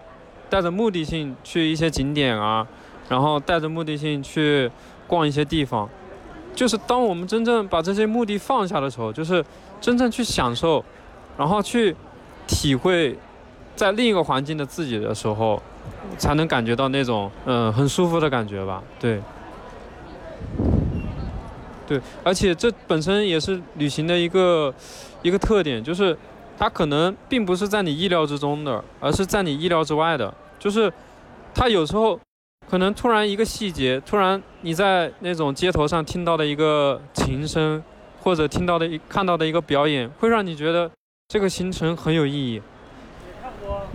[0.50, 2.66] 带着目的性去一些景点啊，
[3.10, 4.72] 然后带着目的性去。
[5.08, 5.90] 逛一些地方，
[6.54, 9.44] 就是当我们真正把这些目的放下的时候，就是
[9.80, 10.84] 真正去享受，
[11.38, 11.96] 然后去
[12.46, 13.18] 体会
[13.76, 15.62] 在另一个环境的自己的时候，
[16.18, 18.84] 才能感觉到那种嗯很舒服的感觉吧。
[19.00, 19.22] 对，
[21.88, 24.74] 对，而且这本身也是旅行的一个
[25.22, 26.18] 一个特点，就是
[26.58, 30.92] 它可能并不是在你意料之中的，而是在你意料之外的，就是
[31.54, 32.20] 它有时候。
[32.70, 37.82] 可能突然一个细节，突然你在那种街头上听到的一个琴声，
[38.22, 40.90] 或者听到的、一看到的一个表演，会让你觉得
[41.30, 42.62] 这个行程很有意义。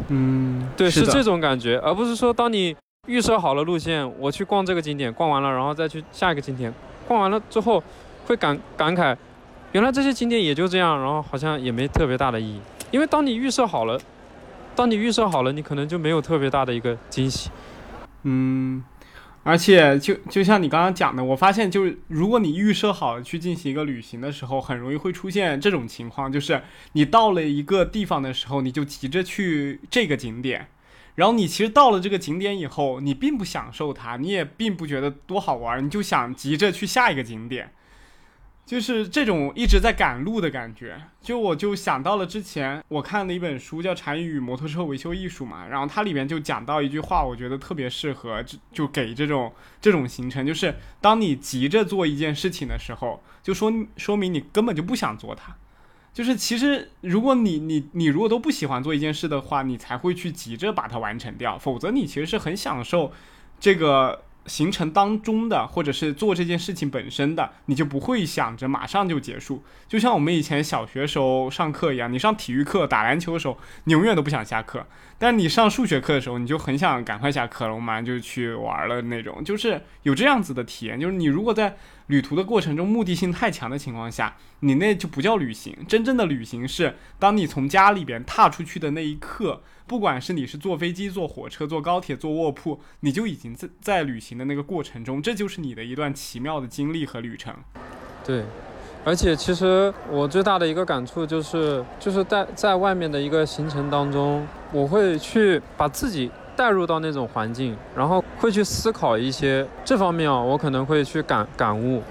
[0.08, 2.74] 嗯，对，是这种感觉，而不是说当你
[3.06, 6.72] 预设好了路线，我去逛这个景点，逛完了，然后再去下一个景点，
[7.06, 7.82] 逛完了之后
[8.26, 9.14] 会感感慨，
[9.72, 12.60] 原来这些景点也就这样，然后好像也没特别大的意义。
[12.90, 14.00] 因为当你预设好了，
[14.74, 17.50] 当你预设好了，你可能就没有特别大的一个惊喜。
[18.24, 18.82] 嗯，
[19.42, 30.68] 而且就就像你刚刚讲的，我发现就是如果你预设好去进行一个旅行的时候，很容易会出现这种情况，就是你到了一个地方的时候，你就急着去这个景点，
[31.16, 37.72] 然后你其实到了这个景点以后，你并不享受它，你也并不觉得多好玩，你就想急着去下一个景点。
[38.64, 55.54] 就是这种一直在赶路的感觉，就我就想到了之前我看的一本书，叫《禅语摩托车维修艺术》嘛，然后它里面就讲到一句话，我觉得特别适合，就就给这种这种行程，就是当你急着做一件事情的时候，就说说明你根本就不想做它，
[56.14, 63.12] 就是其实如果你你你如果都不喜欢做一件事的话，你才会去急着把它完成掉，否则你其实是很享受
[63.58, 64.22] 这个。
[64.46, 69.62] 行程当中的，或者是做这件事情本身的，你就不会想着马上就结束。
[69.88, 74.86] 就像我们以前小学时候上课一样，你上体育课打篮球的时候，你永远都不想下课。
[75.18, 80.98] 但你上数学课的时候，你就很想赶快下课了，我马上就去玩了那种，就是有这样子的体验。
[80.98, 81.76] 就是你如果在
[82.12, 85.74] 旅途的过程中目的性太强的情况下，你那就不叫旅行。
[85.88, 97.54] 真正的旅行是当你从家里边踏出去的那一刻，不管是你是坐飞机、坐火车、坐高铁、坐卧铺，你就已经在在旅行的那个过程中，这就是你的一段奇妙的经历和旅程。
[98.26, 98.44] 对。
[99.04, 112.02] 而且，其实我最大的一个感触就是，就是在在外面的一个行程当中，我会去把自己带入到那种环境，然后会去思考一些这方面啊，我可能会去感感悟，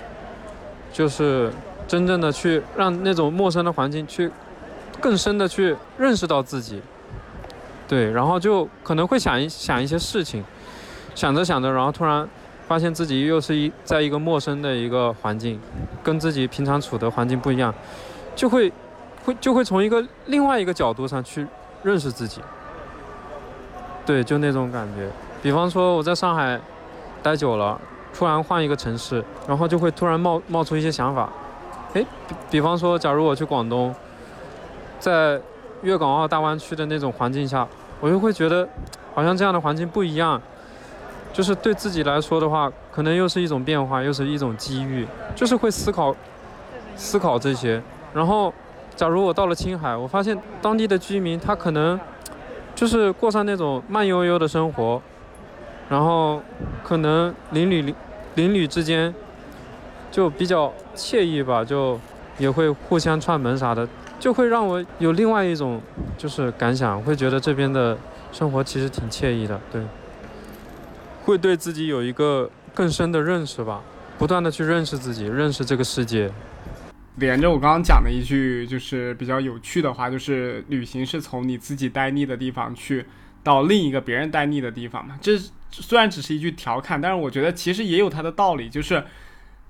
[0.91, 1.51] 就是
[1.87, 4.31] 真正的去让那种陌生的环境去
[4.99, 6.81] 更深的去认识到自己，
[7.87, 10.43] 对，然后就可能会想一想一些事情，
[11.15, 12.27] 想着想着，然后突然。
[12.67, 15.59] 发现自己又是一在一个陌生的一个环境，
[16.01, 17.73] 跟自己平常处的环境不一样，
[18.33, 18.71] 就会，
[19.25, 21.45] 会就会从一个另外一个角度上去
[21.83, 22.39] 认识自己。
[24.05, 25.09] 对，就那种感觉。
[25.41, 26.59] 比方说我在上海
[27.23, 27.79] 待久了，
[28.13, 31.29] 突然换一个城市，然后就会突然冒冒出一些想法。
[31.93, 32.05] 哎，
[32.49, 33.93] 比方说，假如我去广东，
[34.99, 35.39] 在
[35.81, 37.67] 粤港澳大湾区的那种环境下，
[37.99, 38.67] 我就会觉得，
[39.13, 40.41] 好像这样的环境不一样。
[41.33, 46.13] 就是对自己来说的话，可能又是一种变化，又是一种机遇，就是会思考，
[46.97, 47.81] 思考这些。
[48.13, 48.53] 然后，
[48.97, 51.97] 假如我到了青海，我发现当地的居民他可能，
[52.81, 54.99] 就是过上那种慢悠悠的生活，
[55.87, 56.41] 然后
[56.83, 57.93] 可能邻里
[58.33, 59.13] 邻里之间
[60.09, 61.99] 就比较惬意吧，就
[62.39, 63.87] 也会互相串门啥的，
[64.19, 65.79] 就会让我有另外一种
[66.17, 67.95] 就是感想，会觉得这边的
[68.31, 69.79] 生活其实挺惬意的，对。
[71.23, 73.81] 会对自己有一个更深的认识吧，
[74.17, 76.31] 不断的去认识自己，认识这个世界。
[77.17, 83.05] 连着我刚刚讲的一句就是比较有趣的话，就是旅行是从你自己待腻的地方去
[83.43, 85.17] 到另一个别人待腻的地方嘛。
[85.21, 85.37] 这
[85.69, 89.03] 虽然只是一句调侃，但是我觉得其实也有它的道理，就是，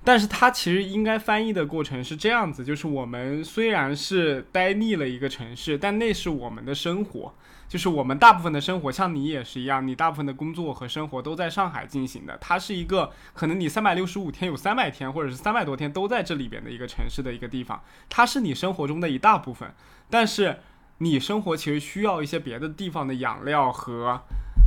[0.04, 7.34] 但是它其实应该翻译的过程是这样子，就是我们虽然是待腻了一个城市，但那是我们的生活。
[7.72, 12.36] 就是我们大部分的生活，像你也是一样，你大部分的工作和生活都在上海进行的。
[12.38, 19.74] 它是一个可能你三百六十五天有三百天，或者是三百多天都在这里边的一个城市的一个地方，它是你生活中的一大部分。
[20.10, 20.58] 但是
[20.98, 24.20] 你生活其实需要一些别的地方的养料和，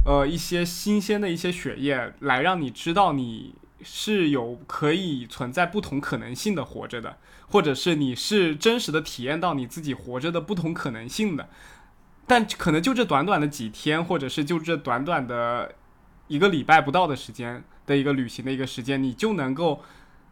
[0.03, 3.53] 呃，一些新鲜的一些血液，来让你知道你
[3.83, 7.17] 是有可以存在不同可能性的活着的，
[7.49, 11.47] 或者是你是真实的体验到你自己活着的不同可能性的。
[12.27, 15.75] 但可能就这短短的几天，或者是就这短短的
[16.27, 19.83] 一个礼拜不到的时间的一个旅行的一个时间，你就能够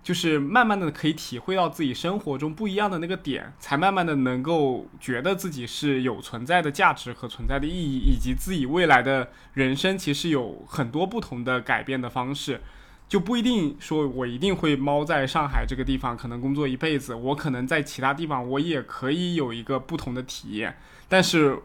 [0.01, 12.59] 就是慢慢的可以体会到自己生活中不一样的那个点，才慢慢的能够觉得自己是有存在的价值和存在的意义，以及自己未来的人生其实有很多不同的改变的方式，
[13.07, 20.75] 就不一定说我一定会猫在上海这个地方可能工作一辈子，我可能在其他地方我也可以有一个不同的体验，
[21.07, 21.59] 但是。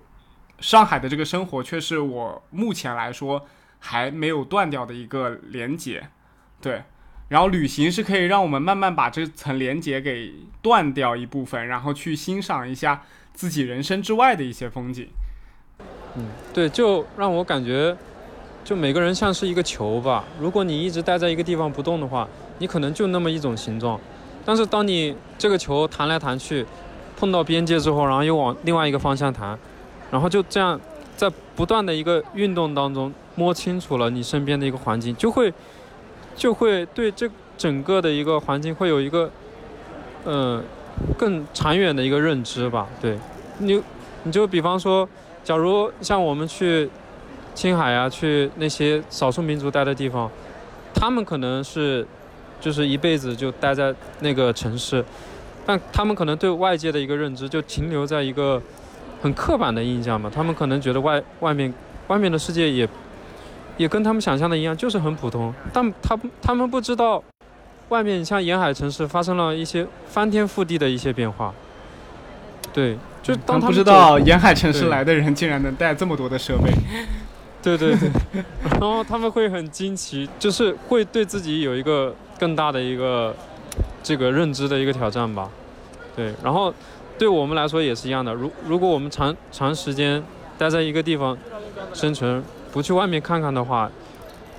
[0.60, 3.46] 上海的这个生活却是我目前来说
[3.78, 6.08] 还没有断掉的一个连接，
[6.60, 6.82] 对。
[7.28, 10.32] 然后旅行是可以让我们慢慢把这层连接给
[10.62, 13.02] 断掉一部分，然后去欣赏一下
[13.34, 15.06] 自己人生之外的一些风景。
[16.16, 17.94] 嗯，对，就让我感觉，
[18.64, 20.24] 就每个人像是一个球吧。
[20.40, 22.26] 如果你一直待在一个地方不动的话，
[22.60, 24.00] 你可能就那么一种形状。
[24.42, 26.64] 但是当你这个球弹来弹去，
[27.18, 29.58] 碰到边界之后，然后又往另外一个方向弹。
[30.10, 30.80] 然后就这样，
[31.16, 35.52] 在不断的一个运动当中，摸清楚了你身边的一个环境，就会，
[36.34, 37.28] 就会对这
[37.58, 39.30] 整个的一个环境会有一个，
[40.24, 40.64] 嗯，
[41.18, 42.86] 更长远的一个认知吧。
[43.02, 43.18] 对，
[43.58, 43.82] 你，
[44.22, 45.06] 你就比方说，
[45.44, 46.88] 假如像我们去
[47.54, 50.30] 青海啊，去那些少数民族待的地方，
[50.94, 52.06] 他们可能是，
[52.60, 55.04] 就是一辈子就待在那个城市，
[55.66, 58.62] 但他们可能对外界的一个认知就停留在一个。
[59.20, 61.74] 很刻板的印象嘛，他们可能觉得外外面
[62.06, 62.88] 外面的世界也
[63.76, 65.52] 也跟他们想象的一样，就是很普通。
[65.72, 67.22] 但他他们不知道，
[67.88, 71.52] 外面像沿海城市发生了一些翻天覆地的一些变化。
[72.72, 76.70] 对，就当他不知道沿海城市来的人竟然能带这么多的设备。
[77.60, 78.08] 对对对，
[78.70, 83.34] 然后他们会很惊奇，就是会对自己有一个更大的一个
[84.02, 85.50] 这个认知的一个挑战吧。
[86.14, 86.72] 对，然后。
[87.18, 88.32] 对我们来说也是一样的。
[88.32, 90.22] 如如果我们长长时间
[90.56, 91.36] 待在一个地方
[91.92, 92.42] 生存，
[92.72, 93.90] 不去外面看看的话，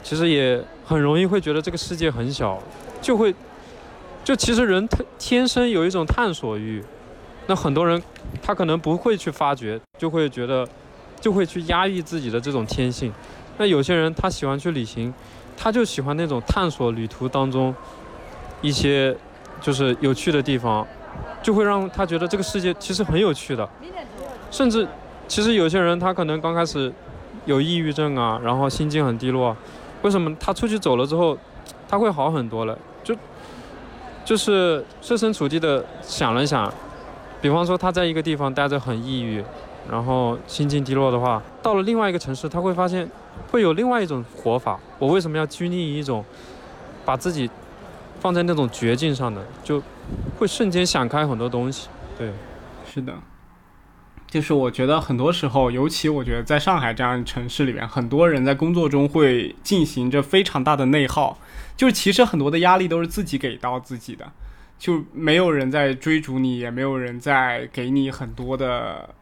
[0.03, 2.61] 其实也很容易会觉得这个世界很小，
[3.01, 3.33] 就会
[4.23, 6.83] 就其实人他天生有一种探索欲。
[7.47, 8.01] 那很多人
[8.41, 10.67] 他可能不会去发掘，就会觉得
[11.19, 13.11] 就会去压抑自己的这种天性。
[13.57, 15.13] 那有些人他喜欢去旅行，
[15.57, 17.73] 他就喜欢那种探索旅途当中
[18.61, 19.15] 一些
[19.61, 20.85] 就是有趣的地方，
[21.41, 23.67] 就会让他觉得这个世界其实很有趣的。
[24.51, 24.87] 甚至，
[25.27, 26.91] 其实有些人他可能刚开始
[27.45, 29.55] 有抑郁症啊，然后心境很低落，
[30.01, 31.37] 为什么他出去走了之后，
[31.87, 32.77] 他会好很多了？
[33.03, 33.15] 就
[34.25, 36.71] 就是设身处地的想了想，
[37.41, 39.43] 比方说他在一个地方待着很抑郁，
[39.89, 43.09] 然后心境低落的话，到了另外一个城市，他会发现。
[43.51, 44.77] 会有另外一种活法。
[44.99, 46.23] 我为什么要拘泥于一种
[47.05, 47.49] 把自己
[48.19, 49.41] 放在那种绝境上的？
[49.63, 49.81] 就
[50.37, 51.89] 会瞬间想开很多东西。
[52.17, 52.31] 对，
[52.85, 53.13] 是的，
[54.27, 61.37] 就是我觉得很多时候，尤其我觉得在上海这样城市里面，很多人在工作中会进行着非常大的内耗。
[61.75, 64.31] 就是其实很多的压力都是自己给到自己的，
[64.77, 69.15] 就没有人在追逐你，也没有人在给你很多的。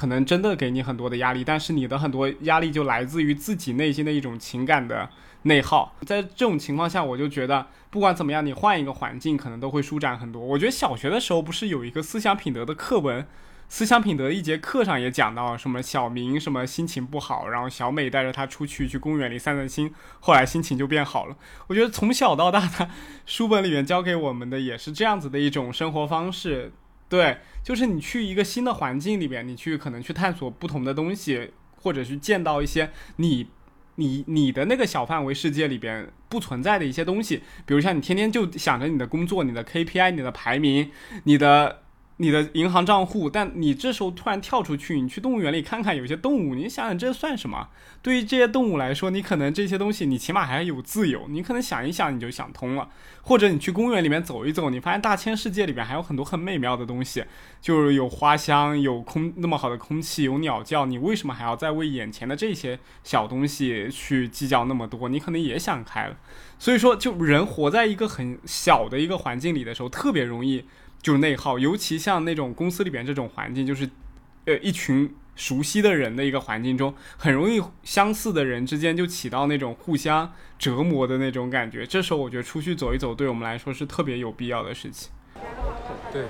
[0.00, 5.10] 可能真的给你很多的压力，但是你的很多压力就来自于自己内心的一种情感的
[5.42, 5.94] 内耗。
[6.06, 10.40] 在这种情况下，我就觉得不管怎么样，你换一个环境，可能都会舒展很多。
[10.40, 13.26] 我觉得小学的时候不是有一个思想品德的课文，
[13.68, 21.36] 思想品德一节课上也讲到什么小明什么心情不好，然后小美带着他出去去公园里散散心，后来心情就变好了。
[21.66, 22.88] 我觉得从小到大的
[23.26, 26.72] 书本里面教给我们的也是这样子的一种生活方式。
[27.10, 33.48] 对，就是你去一个新的环境里边，你去可能去探索不同的东西，或者去见到一些你、
[33.96, 40.90] 你、你的那个小范围世界里边不存在的一些东西，比如像你天天就想着你的工作、你的 KPI、你的排名、
[41.24, 41.82] 你的。
[42.20, 47.68] 你的银行账户，但你这时候突然跳出去，你去动物园里看看有些动物，你想想这算什么？
[48.02, 52.90] 对于这些动物来说，你可能这些东西你起码还有自由，你可能想一想你就想通了。
[53.22, 57.24] 或者你去公园里面走一走，你发现大千世界里边还有很多很美妙的东西，
[57.62, 65.08] 就是有花香，有空那么好的空气，有鸟叫，你为什么还要再为眼前的这些小东西去计较那么多？
[65.08, 66.16] 你可能也想开了。
[66.58, 70.66] 所以说，就人活在一个很小的一个环境里的时候，特别容易。
[71.02, 73.88] 就是内耗，尤其像那种公司里边这种环境，就是，
[74.44, 81.86] 呃，一群熟悉的人的一个环境中，很容易相似的人之间就起到那种互相折磨的那种感觉。
[81.86, 85.10] 这时候我觉得出去走一走，对我们来说是特别有必要的事情。
[86.12, 86.24] 对，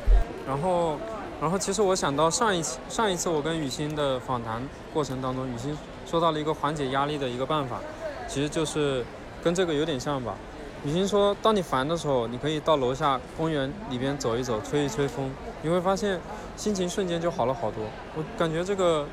[0.46, 0.98] 然后，
[1.40, 4.62] 然后其实我想到上一次上一次我跟雨欣的访谈
[4.92, 7.80] 过程当中，雨欣说到了一个缓解压力的一个办法，
[8.28, 9.04] 其实就是
[9.42, 10.36] 跟这个有点像吧。
[10.82, 16.18] 雨欣说：“当你烦的时候，你可以到楼下公园里边走一走，吹一吹风，你会发现
[16.56, 17.84] 心情瞬间就好了好多。
[18.16, 19.06] 我感觉这个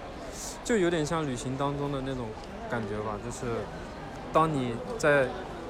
[0.63, 2.27] 就有点像旅行当中的那种
[2.69, 3.53] 感觉吧，就是
[4.31, 5.27] 当你在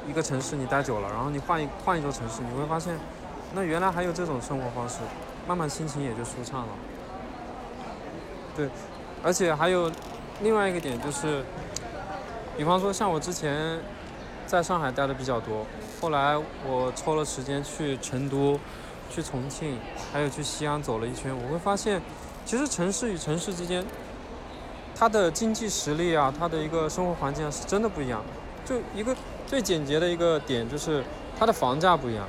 [0.07, 2.95] 一个城市你待久了，然后你换一换一座城市，你会发现，
[3.55, 4.97] 那原来还有这种生活方式，
[5.47, 6.67] 慢慢心情也就舒畅了。
[8.55, 8.69] 对，
[9.23, 9.91] 而且还有
[10.43, 11.43] 另外一个点就是，
[12.55, 13.79] 比方说像我之前
[14.45, 15.65] 在上海待的比较多。”
[15.99, 18.59] 后来我抽了时间去成都、
[19.09, 19.79] 去重庆，
[20.13, 21.99] 还有去西安走了一圈，我会发现，
[22.45, 23.83] 其实城市与城市之间，
[24.95, 28.23] 它的经济实力啊，它的一个生活环境啊是真的不一样。
[28.63, 29.15] 就一个
[29.47, 31.03] 最简洁的一个点，就是
[31.39, 32.27] 它的房价不一样，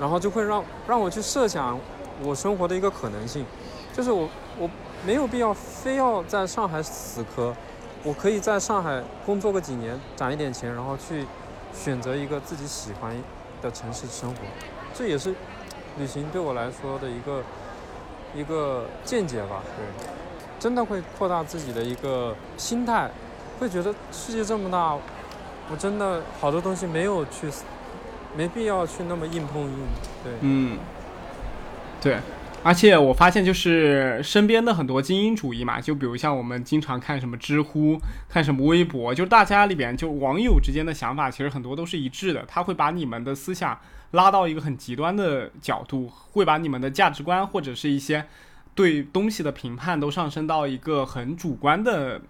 [0.00, 1.78] 然后就会让让我去设想
[2.22, 3.44] 我生活的一个可能性，
[3.92, 4.26] 就是我
[4.58, 4.70] 我
[5.04, 7.54] 没有必要非要在上海死磕，
[8.02, 11.26] 我可以在上海工作个几年，攒一点钱，然后去。
[11.74, 13.14] 选择一个自己喜欢
[13.60, 14.36] 的城市生活，
[14.94, 15.34] 这也是
[15.98, 17.42] 旅行对我来说的一个
[18.34, 19.62] 一个见解吧。
[19.76, 20.06] 对，
[20.58, 23.10] 真的会扩大自己的一个心态，
[23.58, 24.96] 会觉得世界这么大，
[25.70, 27.50] 我真的好多东西没有去，
[28.36, 29.78] 没必要去那么硬碰硬。
[30.22, 30.78] 对，嗯，
[32.00, 32.18] 对。
[32.64, 42.42] 而且我发现，就是身边的很多精英主义嘛，就比如像我们经常看什么知乎、看什么微博，就大家里边就网友之间的想法，其实很多都是一致的。
[42.48, 43.78] 他会把你们的思想
[44.12, 48.24] 拉到一个很极端的角度，会把你们的价值观或者是一些
[48.74, 52.22] 对东西的评判都上升到一个很主观的。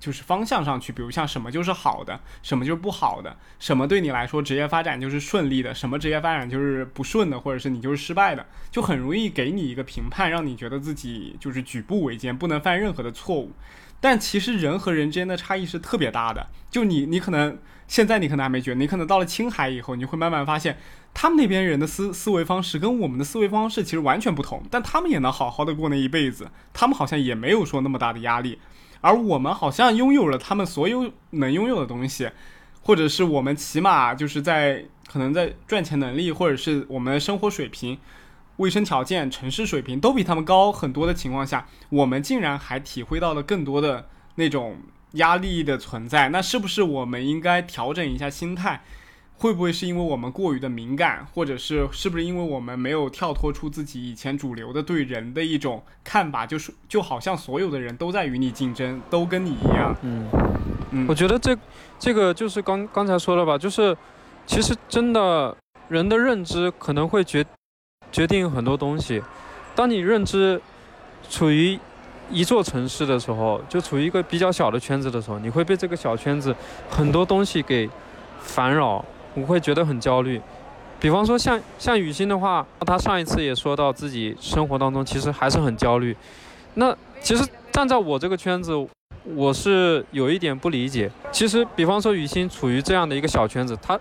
[0.00, 13.52] 就是方向上去，比如像什么就是好的，什么就是不好的，什么对你来说职业发展就是顺利的，什么职业发展就是不顺的，或者是你就是失败的，就很容易给你一个评判，让你觉得自己就是举步维艰，不能犯任何的错误。
[14.00, 20.78] 但其实人和人之间的差异是特别大的，就你你可能现在你可能还没觉得，你可能到了青海以后，你会慢慢发现，
[21.12, 28.58] 他们那边人的思思维方式跟我们的思维方式其实完全不同，但他们也能好好的过那一辈子，他们好像也没有说那么大的压力。
[29.00, 32.30] 而我们好像拥有了他们所有能拥有的东西，
[32.82, 37.98] 或者是我们起码就是在可能在赚钱能力，或者是我们的生活水平、
[38.56, 44.08] 卫生条件、城市水平都比他们高很多的情况下，我们竟然还体会到了更多的。
[44.36, 44.78] 那种
[45.14, 46.30] 压力的存在。
[46.30, 48.82] 那是不是我们应该调整一下心态？
[49.40, 59.96] 会不会是因为我们过于的敏感，或者是是不是因为我们没有跳脱出自己以前主流的对人的一种看法，就是就好像所有的人都在与你竞争，都跟你一样。
[60.02, 60.28] 嗯
[60.90, 61.56] 嗯我觉得这
[61.98, 63.96] 这个就是刚刚才说了吧，就是
[64.44, 65.56] 其实真的
[65.88, 67.42] 人的认知可能会决
[68.12, 69.22] 决定很多东西。
[69.74, 70.60] 当你认知
[71.30, 71.78] 处于
[72.30, 76.54] 一座城市的时候，就处于一个比较小的圈子的时候，你会被这个小圈子
[76.90, 77.88] 很多东西给
[78.42, 79.02] 烦扰，
[79.34, 80.40] 我会觉得很焦虑。
[80.98, 86.14] 比方说像像雨欣的话，她上一次也说到自己生活当中其实还是很焦虑。
[86.74, 88.72] 那其实站在我这个圈子，
[89.34, 91.10] 我是有一点不理解。
[91.32, 93.98] 其实，比方说雨欣处于这样的一个小圈子，她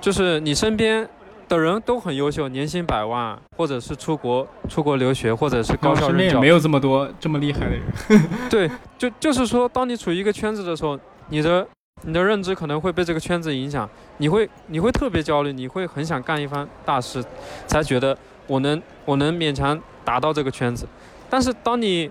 [0.00, 1.08] 就是你身边
[1.48, 6.48] 的人都很优秀，年薪百万，或者是出国出国留学，或者是高我校任教身边也没。
[6.48, 7.82] 有这么多这么厉害的人。
[8.50, 10.98] 对，就就是说，当你处于一个圈子的时候，
[11.28, 11.66] 你的
[12.02, 13.88] 你的认知可能会被这个圈子影响，
[14.18, 17.24] 你会你会特别焦虑，你会很想干一番大事，
[17.66, 20.86] 才觉得我能我能勉强达到这个圈子。
[21.28, 22.10] 但是当你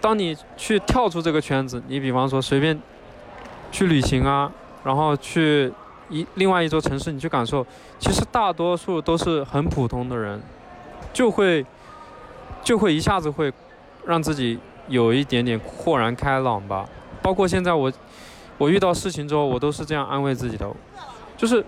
[0.00, 2.80] 当你去跳出这个圈子，你比方说随便
[3.70, 4.50] 去旅行啊，
[4.84, 5.70] 然后去
[6.08, 7.66] 一另外一座城市，你去感受，
[7.98, 10.40] 其实大多数都是很普通的人，
[11.12, 11.66] 就会
[12.62, 13.52] 就会一下子会
[14.06, 14.58] 让自己
[14.88, 16.88] 有一点点豁然开朗吧。
[17.22, 17.92] 包括现在我
[18.60, 20.70] 我遇到事情之后，我都是这样安慰自己的，
[21.34, 21.64] 就是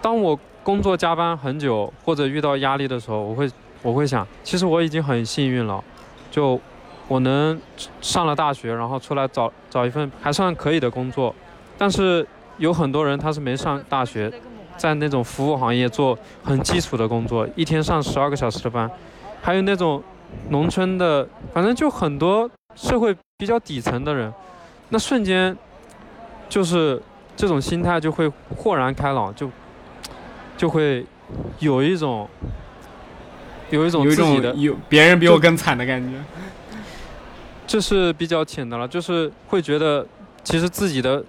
[0.00, 3.48] 当我工作加班很久或者遇到压力的时候，我会
[3.80, 5.82] 我会想，其实我已经很幸运了，
[6.32, 6.60] 就
[7.06, 7.56] 我能
[8.00, 11.32] 上了大学，然后出来找找一份还算可以的工作，
[11.78, 12.26] 但是
[12.58, 14.28] 有很多人他是没上大学，
[14.76, 18.90] 在那种服务行业做很基础的工作，一天上十二个小时的班，
[19.40, 20.02] 还有那种
[20.48, 21.24] 农村的，
[21.54, 24.34] 反正就很多社会比较底层的人，
[24.88, 25.56] 那瞬间
[26.52, 27.00] 就是
[27.34, 29.50] 这种心态就会豁然开朗，就
[30.54, 31.02] 就会
[31.60, 32.28] 有一种
[33.70, 36.22] 有一种自己的种有别人比我更惨的感觉。
[37.66, 40.06] 这是比较浅的了，就是会觉得
[40.44, 41.24] 其实自己的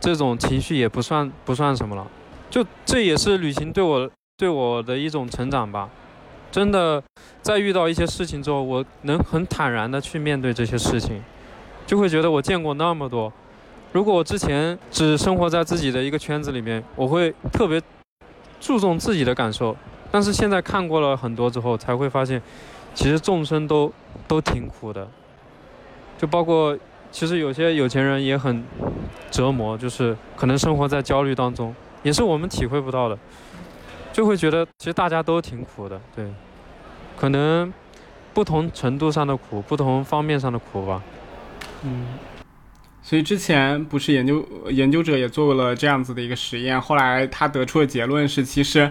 [0.00, 2.04] 这种情绪也不算不算什么了，
[2.50, 5.88] 就这也是旅行对我对我的一种成长吧。
[6.50, 7.00] 真的，
[7.40, 11.22] 在遇到一些事情之后，我能很坦然的去面对这些事情，
[11.86, 13.32] 就会觉得我见过那么多。
[13.94, 17.80] 如果我之前只生活在自己的一个圈子里面，我会特别
[18.60, 19.76] 注重自己的感受，
[20.10, 22.42] 但是现在看过了很多之后，才会发现，
[22.92, 23.92] 其实众生都
[24.26, 25.08] 都挺苦的。
[26.18, 26.76] 就包括
[27.12, 28.64] 其实有些有钱人也很
[29.30, 31.72] 折磨，就是可能生活在焦虑当中，
[32.02, 33.16] 也是我们体会不到的，
[34.12, 36.28] 就会觉得其实大家都挺苦的，对，
[37.16, 37.72] 可能
[38.32, 41.00] 不同程度上的苦，不同方面上的苦吧。
[41.84, 42.06] 嗯，
[43.06, 48.90] 所以之前不是研究研究者也做了这样子的一个实验，后来他得出的结论是，其实，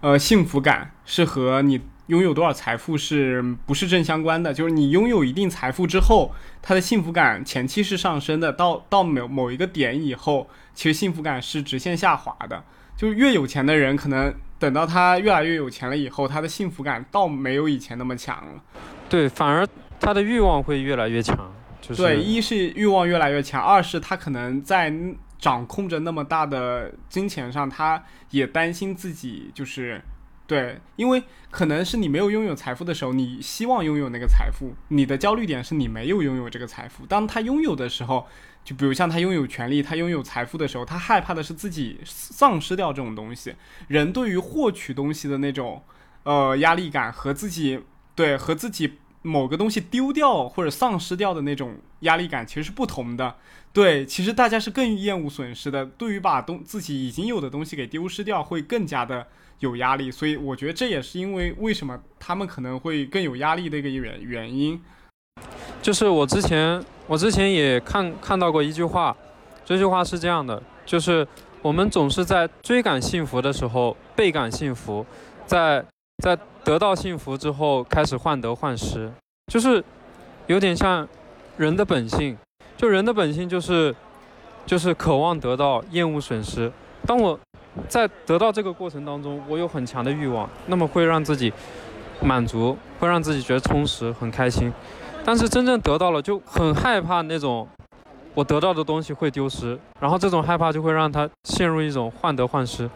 [0.00, 4.54] 呃，幸福感是和你拥有多少财富是不是正相关的？
[4.54, 12.64] 就是你拥有一定财富之后，他的幸福感前期是上升的，到到某某一个点以后，其实幸福感是直线下滑的。
[12.96, 18.62] 就是越有钱的人，可能等到他越来越有钱了以后，他的幸福感倒没有以前那么强了。
[19.08, 19.66] 对，反而
[19.98, 21.36] 他的欲望会越来越强，
[21.96, 24.92] 对，一是欲望越来越强，二是他可能在
[25.38, 30.00] 掌控着那么大的金钱上，他也担心自己就是
[30.46, 37.06] 对，因为可能是你没有拥有财富的时候，你希望拥有那个财富，你的焦虑点是你没有拥有这个财富。
[37.06, 38.26] 当他拥有的时候，
[38.64, 43.54] 就比如像他拥有权利，他拥有财富的时候，他害怕的是自己丧失掉这种东西。
[43.88, 45.82] 人对于获取东西的那种
[46.24, 47.80] 呃压力感和自己
[48.14, 53.34] 对和自己某个东西丢掉或者丧失掉的那种压力感其实是不同的。
[53.72, 55.86] 对，其实大家是更厌恶损失的。
[55.86, 59.26] 对于把东自己已经有的东西给丢失掉，会更加的
[59.60, 60.10] 有压力。
[60.10, 64.80] 所以我觉得这也是因为为什么他们可能会更有压力的一个原原因。
[65.80, 69.16] 就是我之前我之前也看看到过一句话，
[69.64, 71.26] 这句话是这样的，就是
[71.62, 75.06] 我们总是在追赶幸福的时候倍感幸福，
[75.46, 75.84] 在
[76.20, 79.10] 在得到幸福之后开始患得患失，
[79.46, 79.82] 就是
[80.46, 81.08] 有点像
[81.56, 82.36] 人的本性，
[82.76, 83.94] 就人的本性就是
[84.66, 86.70] 就是渴望得到，厌恶损失。
[87.06, 87.38] 当我
[87.88, 91.52] 在得到这个过程当中，我有很强的欲望，那么会让自己
[92.22, 94.70] 满足，会让自己觉得充实、很开心。
[95.24, 97.66] 但是真正得到了，就很害怕那种
[98.34, 102.88] 我得到的东西会丢失，然后这种害怕就会让他陷入一种患得患失。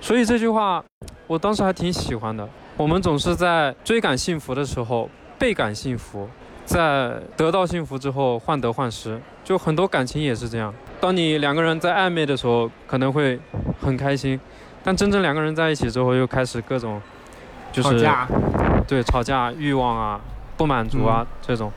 [0.00, 0.82] 所以这句话，
[1.26, 2.48] 我当时还挺喜欢的。
[2.76, 6.26] 我们总是在追赶幸福的时候倍感幸福，
[6.64, 10.72] 在得到幸福之后患得患失，就很多感情也是这样。
[10.98, 13.38] 当你两个人在暧昧的时候，可能会
[13.80, 14.40] 很开心，
[14.82, 17.00] 但真正两个人在一起之后，又开始各种
[17.70, 18.28] 就是吵架，
[18.88, 20.20] 对吵架、欲望啊、
[20.56, 21.70] 不满足啊、这种。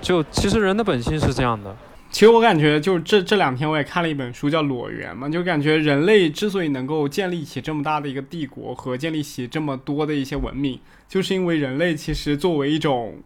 [0.00, 1.74] 就其实人的本性是这样的，
[2.14, 13.20] 其实我感觉，就这这两天我也看了一本书，叫《裸猿》嘛，就感觉人类之所以能够建立起这么大的一个帝国和建立起这么多的一些文明，就是因为人类其实作为一种，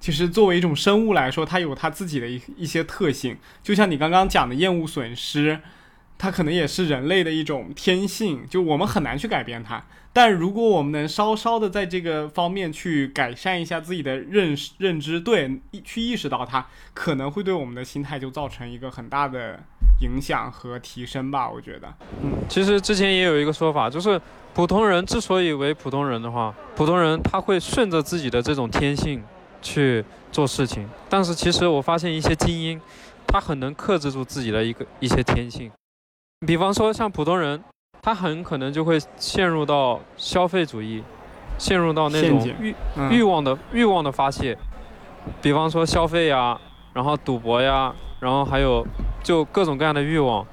[0.00, 5.60] 其实作为一种生物来说，它有它自己的一一些特性，就像你刚刚讲的厌恶损失，
[6.22, 9.82] 它可能也是人类的一种天性，就我们很难去改变它。
[10.12, 16.64] 但如果我们能稍稍的在这个方面去改善一下自己的认识认知，对，去意识到它，
[16.94, 19.58] 可能会对我们的心态就造成一个很大的
[20.02, 21.50] 影响和提升吧。
[21.50, 21.92] 我觉得，
[22.22, 24.20] 嗯其实之前也有一个说法，就是
[24.54, 29.20] 普通人之所以为普通人的话，普通人他会顺着自己的这种天性
[29.60, 32.80] 去做事情，但是其实我发现一些精英，
[33.26, 35.68] 他很能克制住自己的一个一些天性，
[36.46, 37.62] 比方说像普通人，
[38.00, 41.02] 他很可能就会陷入到消费主义，
[41.56, 44.58] 陷入到那种欲嗯、欲望的欲望的发泄，
[45.40, 46.58] 比方说消费呀，
[46.92, 48.84] 然后赌博呀，然后还有
[49.22, 50.44] 就各种各样的欲望，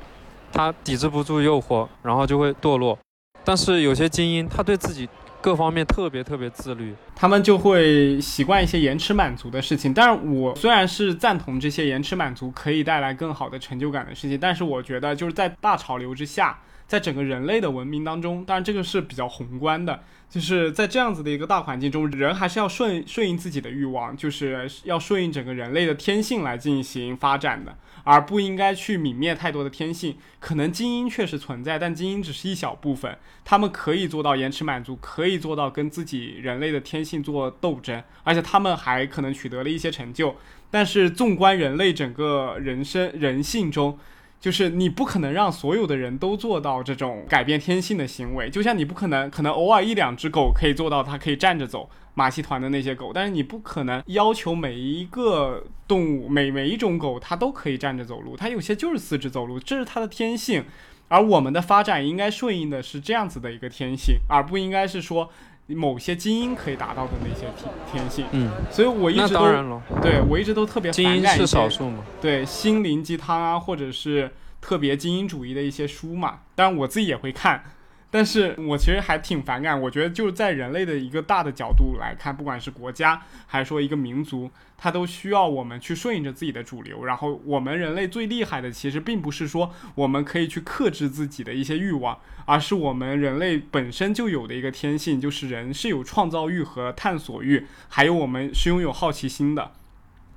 [0.51, 2.97] 他抵制不住诱惑，然后就会堕落。
[3.43, 5.09] 但是有些精英，他对自己
[5.41, 9.93] 各方面特别特别自律，他们就会习惯一些延迟满足的事情。
[9.93, 27.73] 但是我虽然是赞同这些延迟满足可以带来更好的成就感的事情，但是我觉得就是在大潮流之下，在整个人类的文明当中，当然这个是比较宏观的，就是在这样子的一个大环境中，人还是要顺顺应自己的欲望，就是要顺应整个人类的天性来进行发展的，
[28.10, 30.18] 而不应该去泯灭太多的天性。
[30.39, 40.36] 可能精英确实存在，但精英只是一小部分，他们可以做到延迟满足，可以做到跟自己人类的天性做斗争，而且他们还可能取得了一些成就。
[40.72, 43.99] 但是纵观人类整个人生人性中，
[44.39, 60.63] 就是你不可能让所有的人都做到这种改变天性的行为，就像你不可能，可能偶尔一两只狗可以做到它可以站着走，马戏团的那些狗，但是你不可能要求每一个动物，每每一种狗它都可以站着走路，它有些就是四肢走路，这是它的天性。
[61.09, 65.29] 而我们的发展应该顺应的是这样子的一个天性，而不应该是说
[65.76, 68.26] 某些精英可以达到的那些天天性。
[68.32, 72.03] 嗯，所以我一直都当然了，对我一直都特别精英是反感一些少数嘛。
[72.22, 76.39] 对心灵鸡汤啊，或者是特别精英主义的一些书嘛。
[76.55, 77.63] 当然我自己也会看，
[78.12, 79.80] 但是我其实还挺反感。
[79.80, 87.05] 我觉得就是在人类的一个大的角度来看，不管是国家还是说一个民族，它都需要我们去顺应着自己的主流。
[87.05, 99.72] 然后我们人类最厉害的，其实并不是说我们可以去克制自己的一些欲望，而是我们人类本身就有的一个天性，就是人是有创造欲和探索欲，还有我们是拥有好奇心的。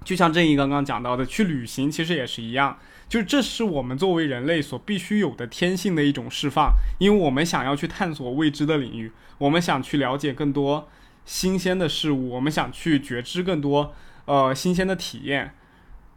[0.04, 2.76] 就像正义刚刚讲到的，去旅行其实也是一样，
[3.12, 10.88] 就这是我们作为人类所必须有的天性的一种释放，因为我们想要去探索未知的领域，我们想去了解更多
[11.26, 13.92] 新鲜的事物，我们想去觉知更多
[14.24, 15.52] 呃新鲜的体验，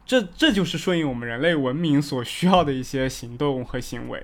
[0.06, 4.22] 这这就是顺应我们人类文明所需要的一些行动和行为。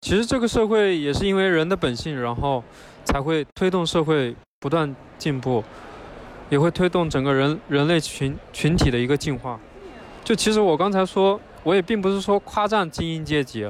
[0.00, 2.64] 其实这个社会也是因为人的本性，然后
[3.04, 5.62] 才会推动社会不断进步，
[6.48, 9.60] 也会推动整个人人类群群体的一个进化。
[10.24, 13.68] 就其实我刚才说，我也并不是说夸赞精英阶级，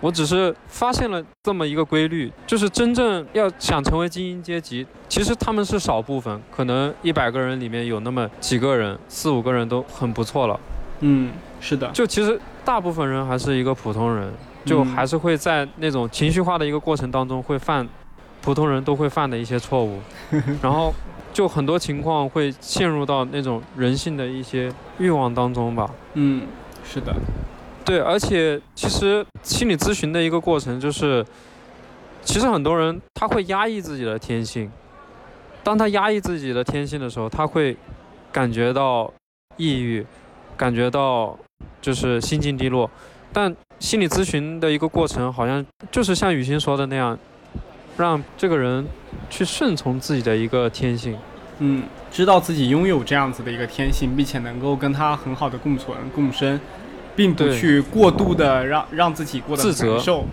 [0.00, 10.58] 我只是发现了这么一个规律，就是真正要想成为精英阶级，其实他们是少部分，可能一百个人里面有那么几个人，四五个人都很不错了。
[11.00, 14.32] 嗯，是的，就其实大部分人还是一个普通人，
[14.64, 17.88] 就嗯还是会在那种情绪化的一个过程当中会犯
[18.42, 19.98] 普通人都会犯的一些错误，
[20.62, 20.92] 然后
[21.32, 25.90] 就很多情况会陷入到那种人性的一些欲望当中吧。
[26.14, 26.46] 嗯，
[26.92, 27.14] 是的，
[27.84, 31.24] 对，而且其实心理咨询的一个过程就是，
[32.24, 34.68] 其实很多人他会压抑自己的天性，
[35.62, 37.76] 当他压抑自己的天性的时候，他会
[38.32, 39.12] 感觉到
[39.56, 40.04] 抑郁，
[40.56, 41.38] 感觉到
[41.80, 42.90] 就是心境低落。
[43.32, 47.16] 但心理咨询的一个过程，好像就是像雨欣说的那样，
[47.96, 48.84] 让这个人
[49.28, 51.16] 去顺从自己的一个天性。
[51.62, 56.58] 嗯，知道自己拥有这样子的一个天性，并且能够跟他很好的共存共生，
[57.16, 60.24] 并不去过度的让让自己过得很自责难受。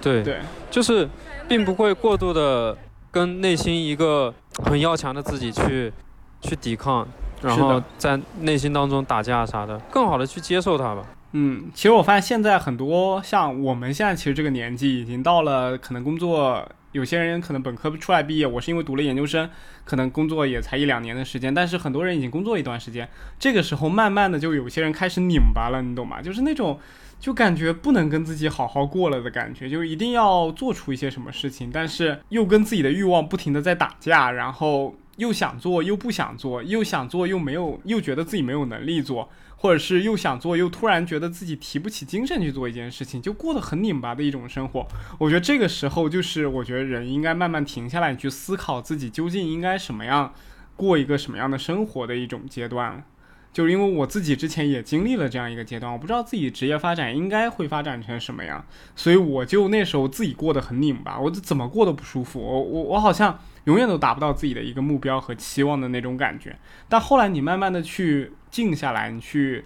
[0.00, 0.38] 对，对，
[0.70, 1.08] 就是
[1.48, 2.76] 并不会过度的
[3.10, 5.92] 跟内心一个很要强的自己去
[6.40, 7.06] 去抵抗，
[7.42, 11.04] 然后在内心当中打架啥的，更好的去接受它吧。
[11.32, 16.62] 嗯，其实我发现现在很多像我们现在其实这个年纪，已经到了可能工作
[16.92, 19.50] 有些人可能本科出来毕业，我是因为读了研究生，
[19.84, 26.22] 可能工作也才一两年的时间，但是很多人已经工作一段时间，这个时候慢慢的就有些人开始拧巴了，你懂吗？
[26.22, 26.78] 就是那种。
[27.22, 39.30] 就感觉不能跟自己好好过了的感觉，就一定要做出一些什么事情，但是又跟自己的欲望不停的在打架，然后又想做又不想做，又想做又没有，又觉得自己没有能力做，
[39.62, 44.84] 或者是又想做又突然觉得自己提不起精神去做一件事情，就过得很拧巴的一种生活。
[45.20, 50.34] 我觉得这个时候就是我觉得人应该慢慢停下来去思考自己究竟应该什么样
[50.74, 53.04] 过一个什么样的生活的一种阶段。
[53.52, 58.64] 就是因为我自己之前也经历了这样一个阶段，我不知道自己职业发展应该会发展成什么样，
[58.96, 66.58] 所以我就那时候自己过得很拧巴，我怎么过都不舒服，我我我好像永远都达不到自己的一个目标和期望的那种感觉。
[66.88, 69.64] 但后来你慢慢的去静下来，你去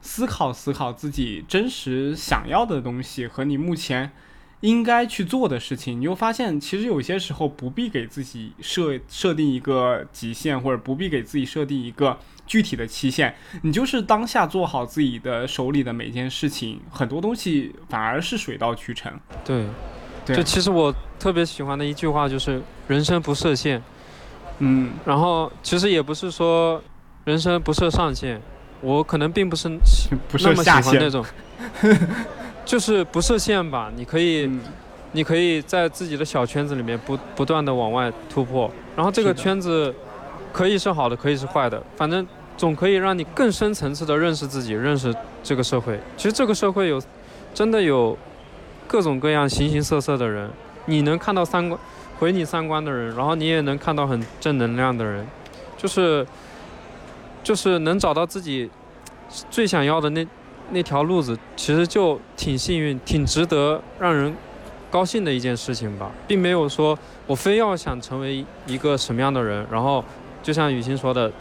[0.00, 4.12] 思考思考自己真实想要的东西和你目前
[4.60, 12.16] 应该去做的事情，你就发现其实有些时候不必给自己设设定一个极限，或者不必给自己设定一个。
[12.46, 19.12] 具体的期限，你就是当下做好自己的手里的每件事情，很多东西反而是水到渠成。
[19.44, 19.66] 对，
[20.24, 23.82] 就其实我特别喜欢的一句话就是“人生不设限”。
[24.60, 26.80] 嗯，然后其实也不是说
[27.26, 28.40] 人生不设上限，
[28.80, 29.68] 我可能并不是
[30.40, 31.24] 那么喜欢那种，
[32.64, 33.90] 就是不设限吧。
[33.96, 34.48] 你可以，
[35.10, 39.94] 你可以在自己的小圈子里面不不断的往外突破，然后这个圈子。
[40.52, 46.00] 可以是好的，可以是坏的，反正总可以让你更深层次的认识自己，认识这个社会。
[46.16, 46.98] 其实这个社会有，
[47.52, 48.16] 真的有
[48.86, 50.48] 各种各样、形形色色的人。
[50.86, 51.78] 你能看到三观
[52.18, 55.26] 毁你三观的人，然后你也能看到很正能量的人，
[55.76, 56.26] 就是
[57.46, 58.68] 就是能找到自己
[59.48, 60.26] 最想要的那
[60.72, 64.34] 那条路子，其实就挺幸运，挺值得让人
[64.90, 70.04] 高兴的一件事情吧，并没有说我非要想成为一个什么样的人，然后。
[70.42, 71.32] 就像雨欣说的，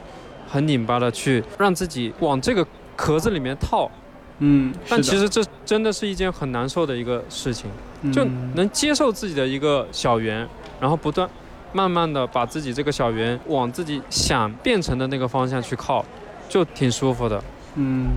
[0.47, 3.87] 很拧巴的去让自己往这个壳子里面套，
[4.39, 7.69] 嗯，但其实这真的是一件很难受的一个事情，
[8.11, 8.25] 就
[8.55, 10.47] 能接受自己的一个小圆，
[10.79, 11.29] 然后不断
[11.75, 16.05] 慢慢的把自己这个小圆往自己想变成的那个方向去靠，
[16.47, 17.43] 就挺舒服的，
[17.75, 18.07] 嗯。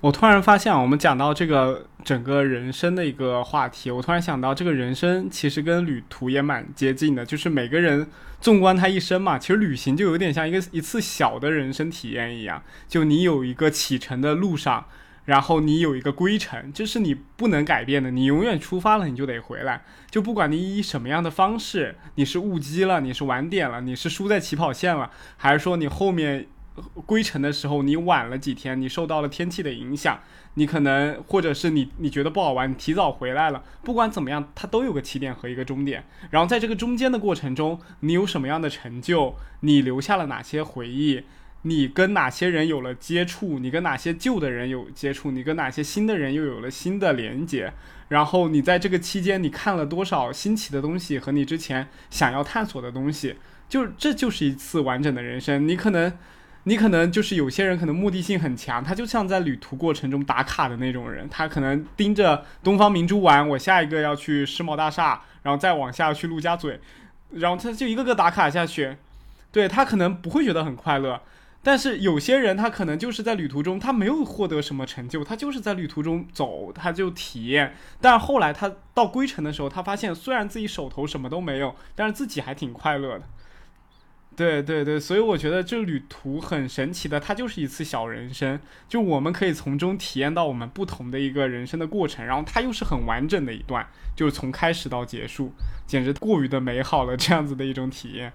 [0.00, 7.22] 我突然发现，我们讲到这个整个人生的一个话题，我突然想到，这个人生其实跟旅途也蛮接近的。
[7.22, 8.06] 就是每个人
[8.40, 12.62] 纵观他一生嘛，其实旅行就有点像一个一次小的人生体验一样。
[12.88, 14.86] 就你有一个启程的路上，
[15.24, 18.10] 然后你有一个归程，这是你不能改变的。
[18.10, 19.82] 你永远出发了，你就得回来。
[20.10, 26.46] 就不管你以什么样的方式，你是误机了，你是晚点了，你是输在起跑线了，还是说你后面。
[27.04, 30.18] 归程的时候，你晚了几天，你受到了天气的影响，
[30.54, 33.62] 你可能或者是你你觉得不好玩，你提早回来了。
[33.82, 36.06] 不管怎么样，它都有个起点和一个终点。
[36.30, 39.36] 然后在这个中间的过程中，你有什么样的成就？
[39.60, 41.24] 你留下了哪些回忆？
[41.62, 43.58] 你跟哪些人有了接触？
[43.58, 45.30] 你跟哪些旧的人有接触？
[45.30, 47.72] 你跟哪些新的人又有了新的连接？
[48.08, 53.36] 然后你在这个期间，你看了多少新奇的东西和你之前想要探索的东西？
[53.68, 55.66] 就这就是一次完整的人生。
[55.66, 56.12] 你可能。
[56.64, 66.78] 你可能就是有些人可能目的性很强，他就像在旅途过程中打卡的那种人，他可能盯着东方明珠玩，我下一个要去世贸大厦，然后再往下去陆家嘴，
[67.30, 68.94] 然后他就一个个打卡下去，
[69.50, 71.22] 对他可能不会觉得很快乐，
[71.62, 83.24] 但是有些人他可能就是在旅途中他没有获得什么成就，他就是在旅途中走，他就体验，但是后来他到归程的时候，他发现虽然自己手头什么都没有，但是自己还挺快乐的。
[84.36, 88.58] 对对对，所以我觉得这旅途很神奇的，它就是一次小人生，
[88.88, 93.86] 就我们可以从中体验到我们不同的一个人生的过程，然后它又是很完整的一段，
[94.16, 95.52] 就是从开始到结束，
[95.86, 98.32] 简直过于的美好了，这样子的一种体验。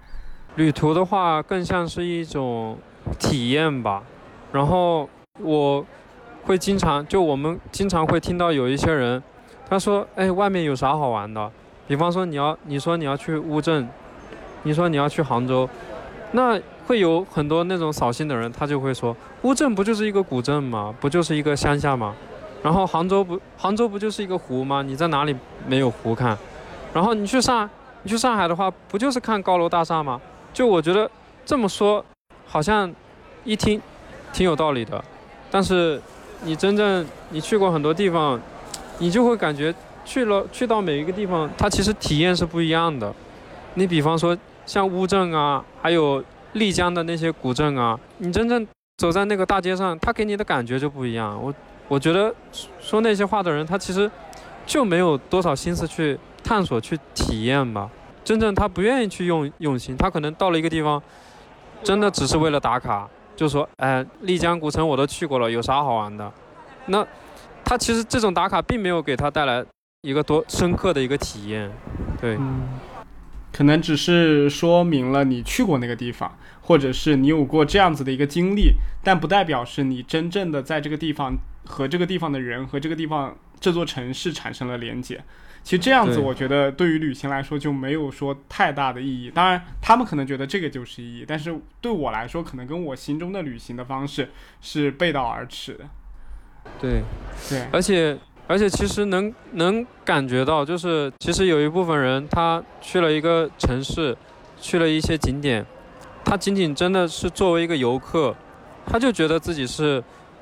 [0.54, 2.78] 旅途的话更像是一种
[3.18, 4.02] 体验吧，
[4.52, 5.08] 然后
[5.40, 5.84] 我
[6.44, 9.22] 会经常就我们经常会听到有一些人，
[9.68, 11.50] 他说，哎，外面有啥好玩的？
[11.88, 13.88] 比方说你要你说你要去乌镇，
[14.64, 15.68] 你说你要去杭州。
[16.32, 20.92] 那会有很多那种扫兴的人，他就会说：乌镇不就是一个古镇吗？
[21.00, 22.14] 不就是一个乡下吗？
[22.62, 24.82] 然后杭州不，杭州不就是一个湖吗？
[24.82, 25.34] 你在哪里
[25.68, 26.36] 没有湖看？
[26.92, 27.68] 然后你去上，
[28.02, 30.20] 你去上海的话，不就是看高楼大厦吗？
[30.52, 31.08] 就我觉得
[31.44, 32.04] 这么说，
[32.56, 32.90] 好像
[33.44, 33.78] 一听
[34.32, 35.04] 挺有道理的。
[35.50, 36.00] 但是
[36.42, 38.40] 你真正你去过很多地方，
[38.98, 39.74] 你就会感觉
[40.06, 43.14] 去了去到每一个地方，它其实体验是不一样的。
[43.74, 44.36] 你比方说。
[44.66, 46.20] 像乌镇啊，还有
[46.54, 51.40] 丽江的那些古镇啊，你真正走在那个大街上，他给你的感觉就不一样。
[51.40, 51.54] 我
[51.86, 52.34] 我觉得
[52.80, 54.10] 说那些话的人，他其实
[54.66, 57.88] 就没有多少心思去探索、去体验吧。
[58.24, 61.00] 真正他不愿意去用用心，他可能到了一个地方，
[61.82, 66.32] 真的只是为了打卡，就说，哎，丽江古城我都去过了，有啥好玩的？
[66.86, 67.06] 那
[67.64, 69.64] 他其实这种打卡并没有给他带来
[70.02, 71.70] 一个多深刻的一个体验，
[72.20, 72.38] 对。
[73.52, 85.24] 可能只是说明了你去过那个地方，或者是你有过这样子的一个经历，但不代表是你真正的在这个地方和这个地方的人和这个地方这座城市产生了连接。
[85.66, 89.32] 其实这样子，我觉得对于旅行来说就没有说太大的意义。
[89.32, 95.84] 当然，他们可能觉得这个就是意义，但是对我来说，可能跟我心中的旅行的方式是背道而驰的。
[96.80, 97.02] 对，
[97.48, 104.16] 对，而且而且其实能能感觉到，就是其实有一部分人他去了一个城市，
[104.60, 105.66] 去了一些景点，
[106.24, 108.32] 他仅仅真的是作为一个游客，
[108.86, 110.00] 他就觉得自己是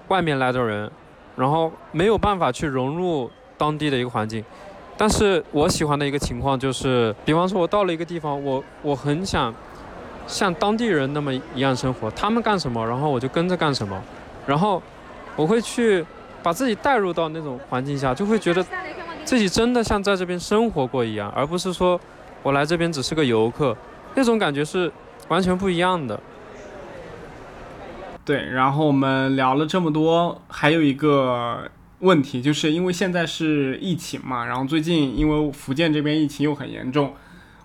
[0.09, 0.91] 外面来的人，
[1.35, 4.45] 然后没有办法去融入当地的一个环境。
[4.97, 9.53] 但是我喜欢的一个情况就是，比方说我到了一个地方，我我很想
[10.27, 14.01] 像当地人那么一样生活，他们干什么，然后我就跟着干什么，
[14.47, 14.81] 然后
[15.37, 16.05] 我会去
[16.43, 18.65] 把自己带入到那种环境下，就会觉得
[19.25, 22.01] 自己真的像在这边生活过一样，而不是说
[22.43, 23.77] 我来这边只是个游客，
[24.15, 24.91] 那种感觉是
[25.29, 26.19] 完全不一样的。
[28.25, 31.69] 对，然后我们聊了这么多，还有一个
[32.05, 37.15] 问题，就是因为现在是疫情嘛，然后最近因为福建这边疫情又很严重，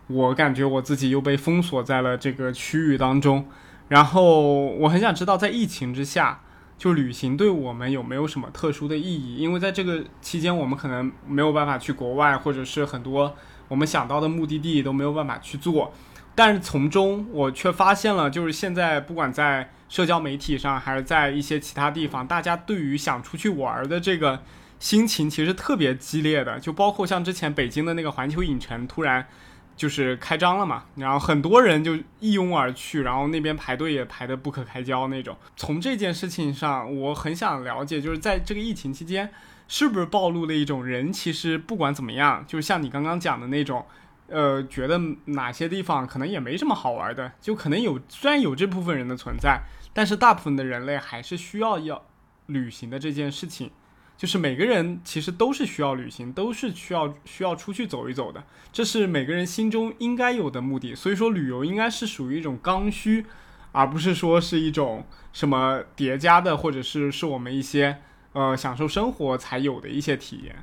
[0.07, 3.45] 我感觉我自己又被封锁在了这个区域当中，
[3.89, 6.39] 然后我很想知道，在疫情之下，
[6.77, 9.35] 就旅行对我们有没有什么特殊的意义？
[9.35, 13.35] 因为在这个期间，我们可能没有办法去国外，或者是很多
[13.67, 15.93] 我们想到的目的地都没有办法去做。
[16.33, 24.41] 但是从中我却发现了，就是现在不管在社交媒体上，还是在一些其他地方，大家对于想出去玩的这个
[24.79, 26.59] 心情其实特别激烈的。
[26.59, 29.27] 就包括像之前北京的那个环球影城突然
[29.75, 35.35] 就是开张了嘛，然后很多人就一拥而去，然后那边排队也排得不可开交那种。
[35.57, 39.31] 从这件事情上，我很想了解，就是在这个疫情期间，
[39.67, 43.83] 是不是暴露了一种人其实不管怎么样，就是像你刚刚讲的那种。
[44.31, 49.59] 呃，觉得哪些地方可能也没什么好玩的，就可能有，虽然有这部分人的存在，
[49.99, 52.01] 但是大部分的人类还是需要要
[52.45, 53.69] 旅行的这件事情。
[54.15, 58.41] 就是每个人其实都是需要旅行，都是需要需要出去走一走的，
[58.71, 60.95] 这是每个人心中应该有的目的。
[60.95, 63.25] 所以说，旅游应该是属于一种刚需，
[63.73, 67.97] 而不是说是一种什么叠加的，或者是是我们一些
[68.31, 70.55] 呃享受生活才有的一些体验。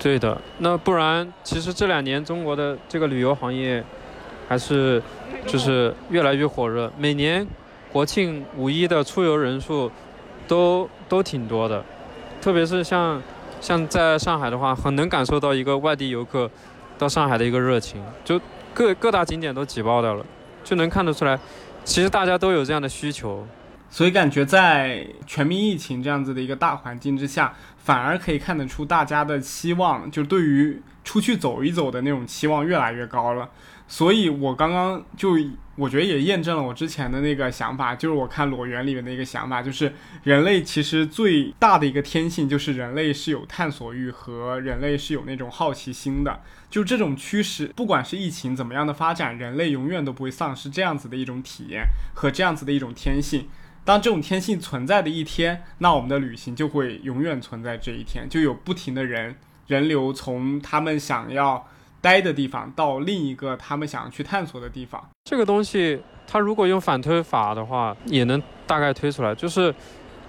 [0.00, 3.84] 对的，那不然其实这两年中国的这个旅游行业
[4.48, 5.00] 还是
[5.46, 7.46] 就是越来越火热，每年
[7.96, 9.90] 国庆、五一的出游人数
[10.46, 11.82] 都都挺多的，
[12.42, 13.22] 特别是像
[13.58, 16.50] 像在上海的话，很能感受到一个外地游客
[16.98, 18.38] 到上海的一个热情，就
[18.74, 20.22] 各各大景点都挤爆掉了，
[20.62, 21.40] 就能看得出来，
[21.84, 23.46] 其实大家都有这样的需求。
[23.88, 33.48] 所以感觉在全民疫情这样子的一个大环境之下，反而可以看得出大家的期望，就对于出去走一走的那种期望越来越高了。
[33.88, 35.36] 所以我刚刚就
[35.76, 39.92] 我觉得也验证了我之前的那个想法，就是我看裸园里面的一个想法，就是
[40.24, 46.40] 人类其实最大的一个天性就是人类是有探索欲和人类是有那种好奇心的。
[46.68, 51.84] 就这种趋势，不管是疫情怎么样的发展，人类永远都不会丧失这样子的一种体验
[52.14, 53.48] 和这样子的一种天性。
[53.84, 59.36] 当这种天性存在的一天，那我们的旅行就会永远存在这一天，就有不停的人
[59.68, 61.68] 人流从他们想要
[62.06, 65.04] 待的地方到另一个他们想要去探索的地方。
[65.24, 69.34] 这个东西，它如果用反推法的话，也能大概推出来。
[69.34, 69.74] 就是，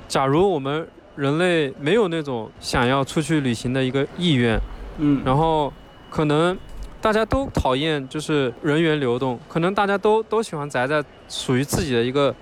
[0.07, 4.59] 假如我们人类没有那种想要出去旅行的一个意愿，
[4.97, 5.71] 嗯然后
[6.09, 6.57] 可能
[6.99, 12.33] 大家都讨厌就是人员流动，可能大家都都喜欢宅在属于自己的一个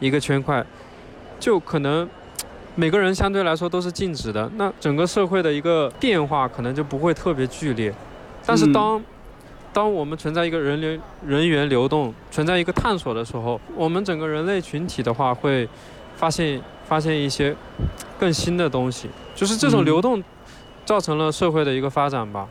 [0.00, 0.62] 一个圈块，
[1.40, 2.06] 就可能
[2.74, 7.90] 每个人相对来说都是静止的，那整个社会的一个变化可能就不会特别剧烈。
[8.46, 9.02] 但是嗯当、
[9.72, 15.68] 当我们存在一个人流人员流动，存在一个探索的时候，我们整个人类群体的话会
[16.16, 17.54] 发现发现一些
[18.18, 20.22] 更新的东西，就是这种嗯流动
[20.84, 22.48] 造成了社会的一个发展吧。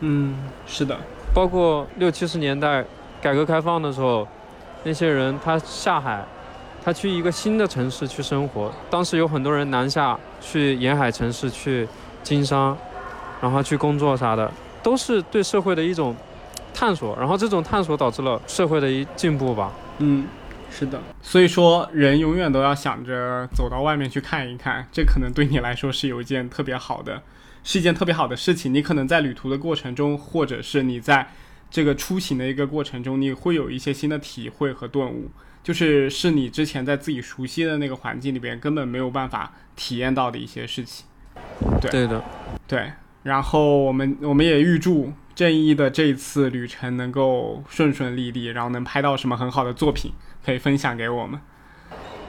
[0.00, 0.34] 嗯，
[0.66, 0.98] 是的，
[1.32, 2.84] 包括六七十年代
[3.22, 4.26] 改革开放的时候，
[4.82, 6.24] 那些人他下海，
[6.84, 8.72] 他去一个新的城市去生活。
[8.90, 11.88] 当时有很多人南下去沿海城市去
[12.22, 12.76] 经商，
[13.40, 14.50] 然后去工作啥的，
[14.84, 16.14] 都是对社会的一种
[16.72, 17.16] 探索。
[17.18, 19.72] 然后这种探索导致了社会的一进步吧。
[19.98, 20.28] 嗯，
[20.70, 21.00] 是的。
[21.20, 27.22] 所以说，人永远都要想着走到外面去看一看，这可能对你来说是有一件特别好的
[27.64, 28.72] 是一件特别好的事情。
[28.72, 31.28] 你可能在旅途的过程中，或者是你在
[31.70, 35.30] 这个出行的一个过程中，你会有一些新的体会和顿悟，
[35.62, 41.06] 就是是你之前在自己熟悉的那个环境里边根本没有办法体验到的一些事情。
[41.80, 42.22] 对对的，
[42.68, 42.92] 对。
[43.24, 50.12] 然后我们我们也预祝正义的这一次旅程能够顺顺利利，然后能拍到什么很好的作品
[50.44, 51.40] 可以分享给我们。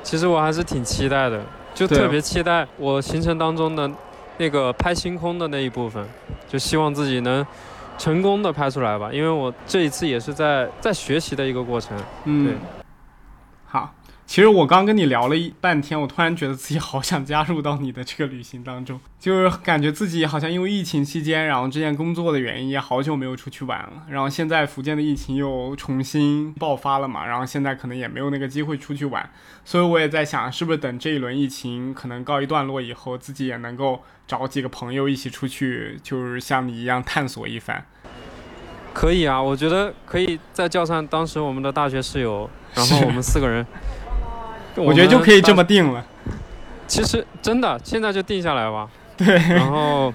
[0.02, 3.92] 其实我还是挺期待的，就特别期待我行程当中的
[4.38, 6.08] 那个拍星空的那一部分，
[6.48, 7.46] 就希望自己能
[7.98, 9.10] 成功的拍出来吧。
[9.12, 11.98] 因为我这一次也是在在学习的一个过程。
[12.24, 12.58] 嗯。
[14.28, 24.04] 其实我刚跟你聊了一半天，我突然觉得自己好想加入到你的这个旅行当中，就是感觉自己好像因为疫情期间，然后之前工作的原因，也好久没有出去玩了。
[24.10, 29.30] 然后现在福建的疫情又重新爆发了嘛，然后现在可能也没有那个机会出去玩，
[29.64, 37.86] 所以我也在想，是不是等这一轮疫情可能告一段落以后，自己也能够找几个朋友一起出去，就是像你一样探索一番。
[38.92, 43.64] 可以啊，我觉得可以再叫上当时我们的大学室友， 然后我们四个人。
[44.78, 45.64] 我觉得就可以这么。
[45.64, 46.06] 定了。
[46.88, 48.88] 其实真的，现在就定下来吧。
[49.18, 50.14] 对，然后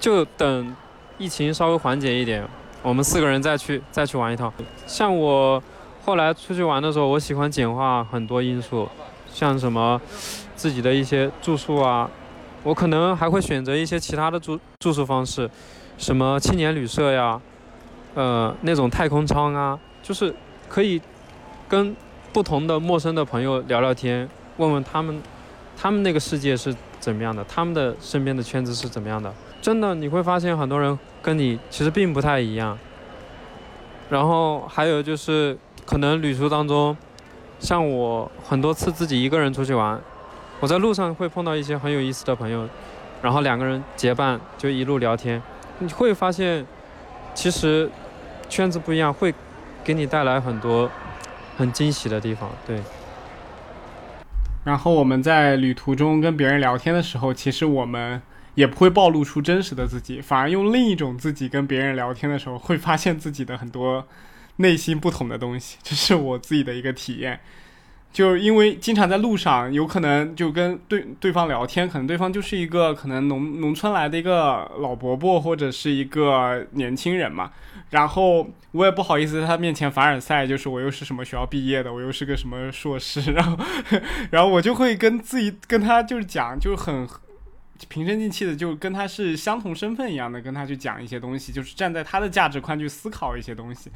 [0.00, 0.76] 就等
[1.18, 2.46] 疫情稍微缓解一点，
[2.82, 4.52] 我们四个人再去再去玩一趟。
[4.86, 5.62] 像我
[6.04, 8.88] 后来出去玩的时候，我喜欢简化很多因素，
[9.30, 10.00] 像什么
[10.54, 12.08] 自己的一些住宿啊，
[12.62, 15.50] 我可能还会选择一些其他的住住宿方式，
[15.98, 17.40] 什么青年旅社呀，
[18.14, 20.34] 呃那种太空舱啊，就是
[20.68, 21.02] 可以
[21.68, 21.94] 跟
[22.36, 24.28] 不同的陌生的朋友聊聊天，
[24.58, 25.22] 问问他们
[25.74, 29.32] 他们那个世界是怎么样的，他们的身边的圈子是怎么样的。
[29.62, 32.78] 真的你会发现很多人跟你其实并不太一样。
[34.10, 35.56] 然后还有就是
[35.86, 36.94] 可能旅途当中，
[37.58, 39.98] 像我很多次自己一个人出去玩，
[40.60, 42.68] 我在路上会碰到一些很有意思的朋友，
[43.22, 45.42] 然后两个人结伴就一路聊天，
[45.78, 46.66] 你会发现
[47.34, 47.90] 其实
[48.50, 49.32] 圈子不一样，会
[49.82, 50.90] 给你带来很多
[51.56, 52.50] 很惊喜的地方。
[52.66, 52.80] 对，
[54.64, 58.20] 然后我们在旅途中跟别人聊天的时候，其实我们
[58.54, 64.06] 也不会暴露出真实的自己，反而用另一种自己跟别人聊天的时候，会发现自己的很多
[64.56, 67.40] 内心不同的东西， 这是我自己的一个体验。
[68.12, 77.50] 就因为经常在路上，有可能就跟对对方聊天，可能对方就是一个可能农农村来的一个老伯伯或者是一个年轻人嘛，
[77.90, 83.64] 然后我也不好意思在他面前凡尔赛，就是我又是什么学校毕业的，我又是个什么硕士，然后
[84.30, 87.08] 然后我就会跟自己跟他就是讲，就是很
[87.88, 93.90] 平心静气的，就跟他是相同身份一样的，跟他去讲一些东西，就是站在他的价值观去思考一些东西。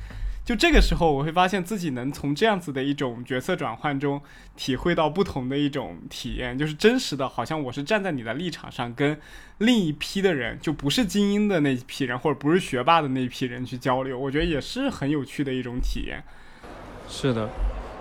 [0.44, 4.20] 就这个时候，我会发现自己能从这样子的一种角色转换中，
[4.56, 9.16] 体会到不同的一种体验，就是真实的，好像我是站在你的立场上，跟
[9.58, 16.20] 另一批的人，就不是精英的那一批人，或者不是学霸的那一批人去交流，我觉得也是很有趣的一种体验。
[17.08, 17.48] 是的，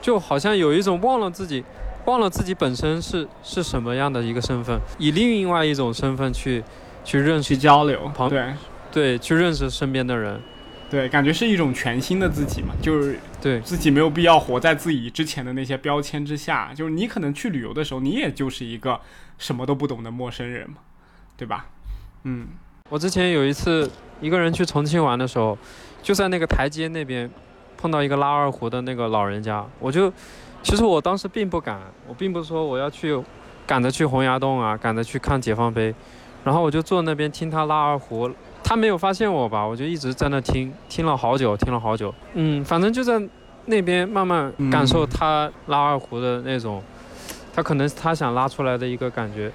[0.02, 1.64] 就好像有一种忘了自己，
[2.06, 6.64] 忘了自己本身是是什么样的一个身份，以另外一种身份去
[7.04, 8.54] 去认识去交流，旁对
[8.92, 10.42] 对，去认识身边的人。
[10.90, 16.74] 对，感觉是一种全新的自己嘛，就是对，自己没有必要活在自己之前的那些标签之下。
[16.74, 19.00] 就是你可能去旅游的时候，你也就是一个
[19.38, 20.78] 什么都不懂的陌生人嘛，
[21.38, 21.68] 对吧？
[22.24, 22.48] 嗯，
[22.90, 23.88] 我之前有一次
[24.20, 25.56] 一个人去重庆玩的时候，
[26.02, 27.30] 就在那个台阶那边
[27.78, 30.12] 碰到一个拉二胡的那个老人家，我就
[30.64, 33.16] 其实我当时并不敢，我并不是说我要去
[33.68, 35.94] 赶着去洪崖洞啊，赶着去看解放碑，
[36.44, 38.32] 然后我就坐那边听他拉二胡。
[38.64, 42.14] 他没有发现我吧，我就一直在那听，听了好久，听了好久。
[42.34, 43.22] 嗯，反正就在
[43.66, 46.82] 那边慢慢感受他拉二胡的那种，
[47.54, 49.52] 他可能他想拉出来的一个感觉。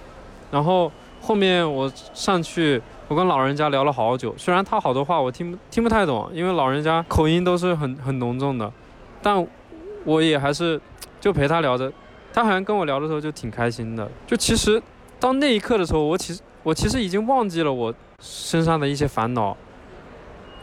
[0.51, 0.91] 然后
[1.21, 8.71] 后面我上去，我跟老人家聊了好久，虽然他好多话我听不听不太懂，因为老人家口音都是很很浓重的，
[9.23, 9.47] 但
[10.05, 10.81] 我也还是
[11.21, 11.93] 就陪他聊着。
[12.33, 14.11] 他好像跟我聊的时候就挺开心的。
[14.27, 14.83] 就其实
[15.21, 19.57] 到那一刻的时候，我其实我其实已经忘记了我身上的一些烦恼，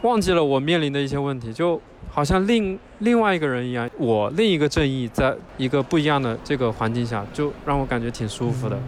[0.02, 1.80] 忘记了我面临的一些问题，就
[2.10, 8.78] 好像另另外一个人一样，我另一个正义，在一个不一样的这个环境下，就让我感觉挺舒服的。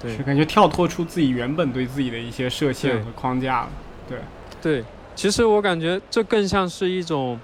[0.00, 3.68] 对是感觉跳脱出自己原本对自己的一些设限和框架了。
[4.62, 4.82] 对，
[5.14, 7.38] 其实我感觉这更像是一种，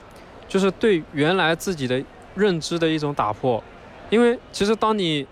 [0.48, 2.02] 就是对原来自己的
[2.34, 3.62] 认知的一种打破。
[4.08, 5.26] 因为其实当你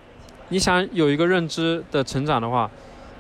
[0.48, 2.70] 你想有一个认知的成长的话，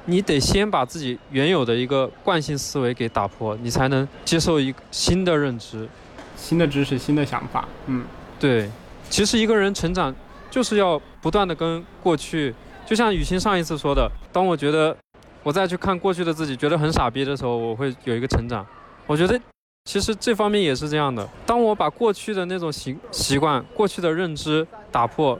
[0.06, 5.88] 你得先把自己原有的一个惯性思维给打破，你才能接受一个新的认知。
[6.36, 8.04] 新的知识、新的想法，嗯，
[8.38, 8.68] 对，
[9.08, 10.14] 其实一个人成长
[10.50, 12.54] 就是要不断的跟过去，
[12.84, 14.94] 就像雨欣上一次说的，当我觉得
[15.42, 18.66] 我再去看过去的自己，觉得很傻逼的时候，我会有一个成长。
[19.06, 19.40] 我觉得
[19.84, 21.26] 其实这方面也是这样的。
[21.46, 25.38] 当我把过去的那种习习惯、过去的认知打破，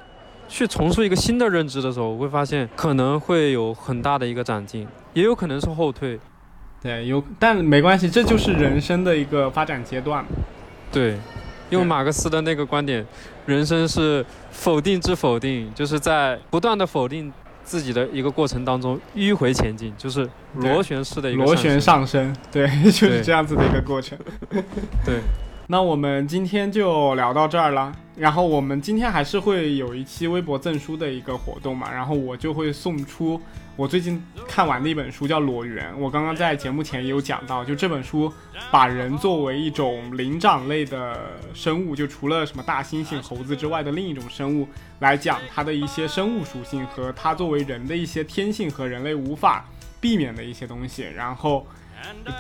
[0.55, 6.17] 去重塑一个新的认知的时候，我会发现可能会有很大的一个长进，也有可能是后退。
[6.81, 10.25] 对，有，但没关系，这就是人生的一个发展阶段。
[10.93, 11.19] 对，
[11.71, 13.05] 用马克思的那个观点，
[13.47, 17.33] 人生是否定之否定，就是在不断的否定
[17.65, 24.17] 自己的一个过程当中迂回前进，就是螺旋式的一个螺旋上上升，对，就是这样子的一个过程。
[24.53, 24.63] 升。
[25.05, 25.19] 对，
[25.67, 27.95] 那我们今天就聊到这儿了。
[28.17, 33.41] 然后我们今天还是会有一期微博赠书的一个活动嘛，然后我就会送出
[33.75, 35.93] 我最近看完的一本书，叫《裸猿》。
[35.97, 38.33] 我刚刚在节目前也有讲到，就这本书
[38.71, 41.19] 把人作为一种灵长类的
[41.55, 44.69] 生物，就除了什么大猩猩、猴子之外的另一种生物
[45.01, 49.65] 来讲它的一些生物属性和它作为人的一些天性和人类无法
[50.01, 51.67] 避免的一些东西，然后。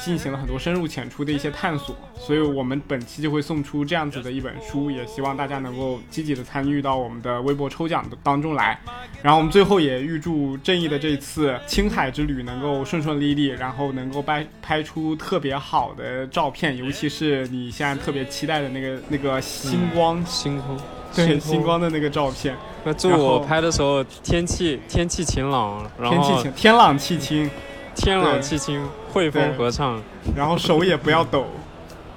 [0.04, 8.78] 进行了很多深入浅出的一些探索，所以我们本期就会送出这样子的一本书，也希望大家能够积极的参与到我们的微博抽奖的当中来。
[9.22, 20.78] 然后我们最后也预祝正义的这次青海之旅能够顺顺利利，然后能够拍拍出特别好的照片，尤其是你现在特别期待的那个那个星光，星空，
[21.14, 22.54] 对星星光的那个照片，
[22.84, 27.50] 那祝我拍的时候天气天气晴朗，然后天气晴，天朗气清，
[27.94, 30.02] 天朗气清，汇对风合唱。
[30.36, 31.46] 然后手也不要抖，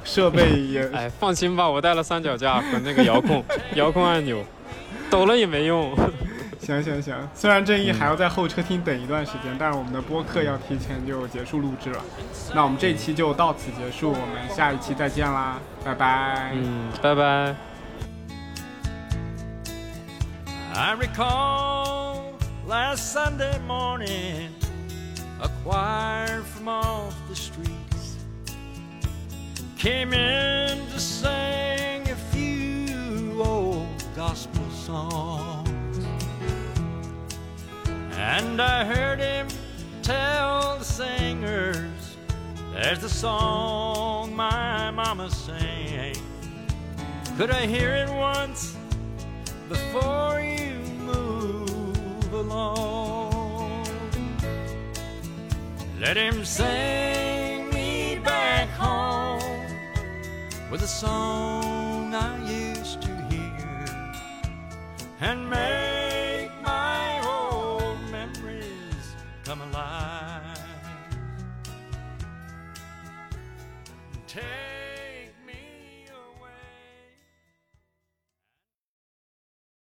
[0.04, 3.44] 设备也 哎，放心吧，我带了三脚架和那个遥控
[3.76, 4.44] 遥控按钮，
[5.10, 5.96] 抖了也没用。
[6.60, 12.02] 行行行，虽然正义还要在候车厅等一段时间，但是我们的播客要提前就结束录制了。
[12.54, 16.52] 那我们这一期就到此结束，我们下一期再见啦，拜拜。
[16.54, 17.56] 嗯，拜拜。
[20.76, 22.34] I recall
[22.68, 24.50] last Sunday morning,
[25.42, 28.18] a choir from off the streets
[29.78, 36.06] came in to sing a few old gospel songs.
[38.12, 39.48] And I heard him
[40.02, 42.18] tell the singers,
[42.74, 46.16] there's the song my mama sang.
[47.38, 48.78] Could I hear it once?
[49.70, 53.27] before you move along.
[56.00, 59.66] Let him sing me back home
[60.70, 63.86] with a song I used to hear.
[65.20, 66.07] And make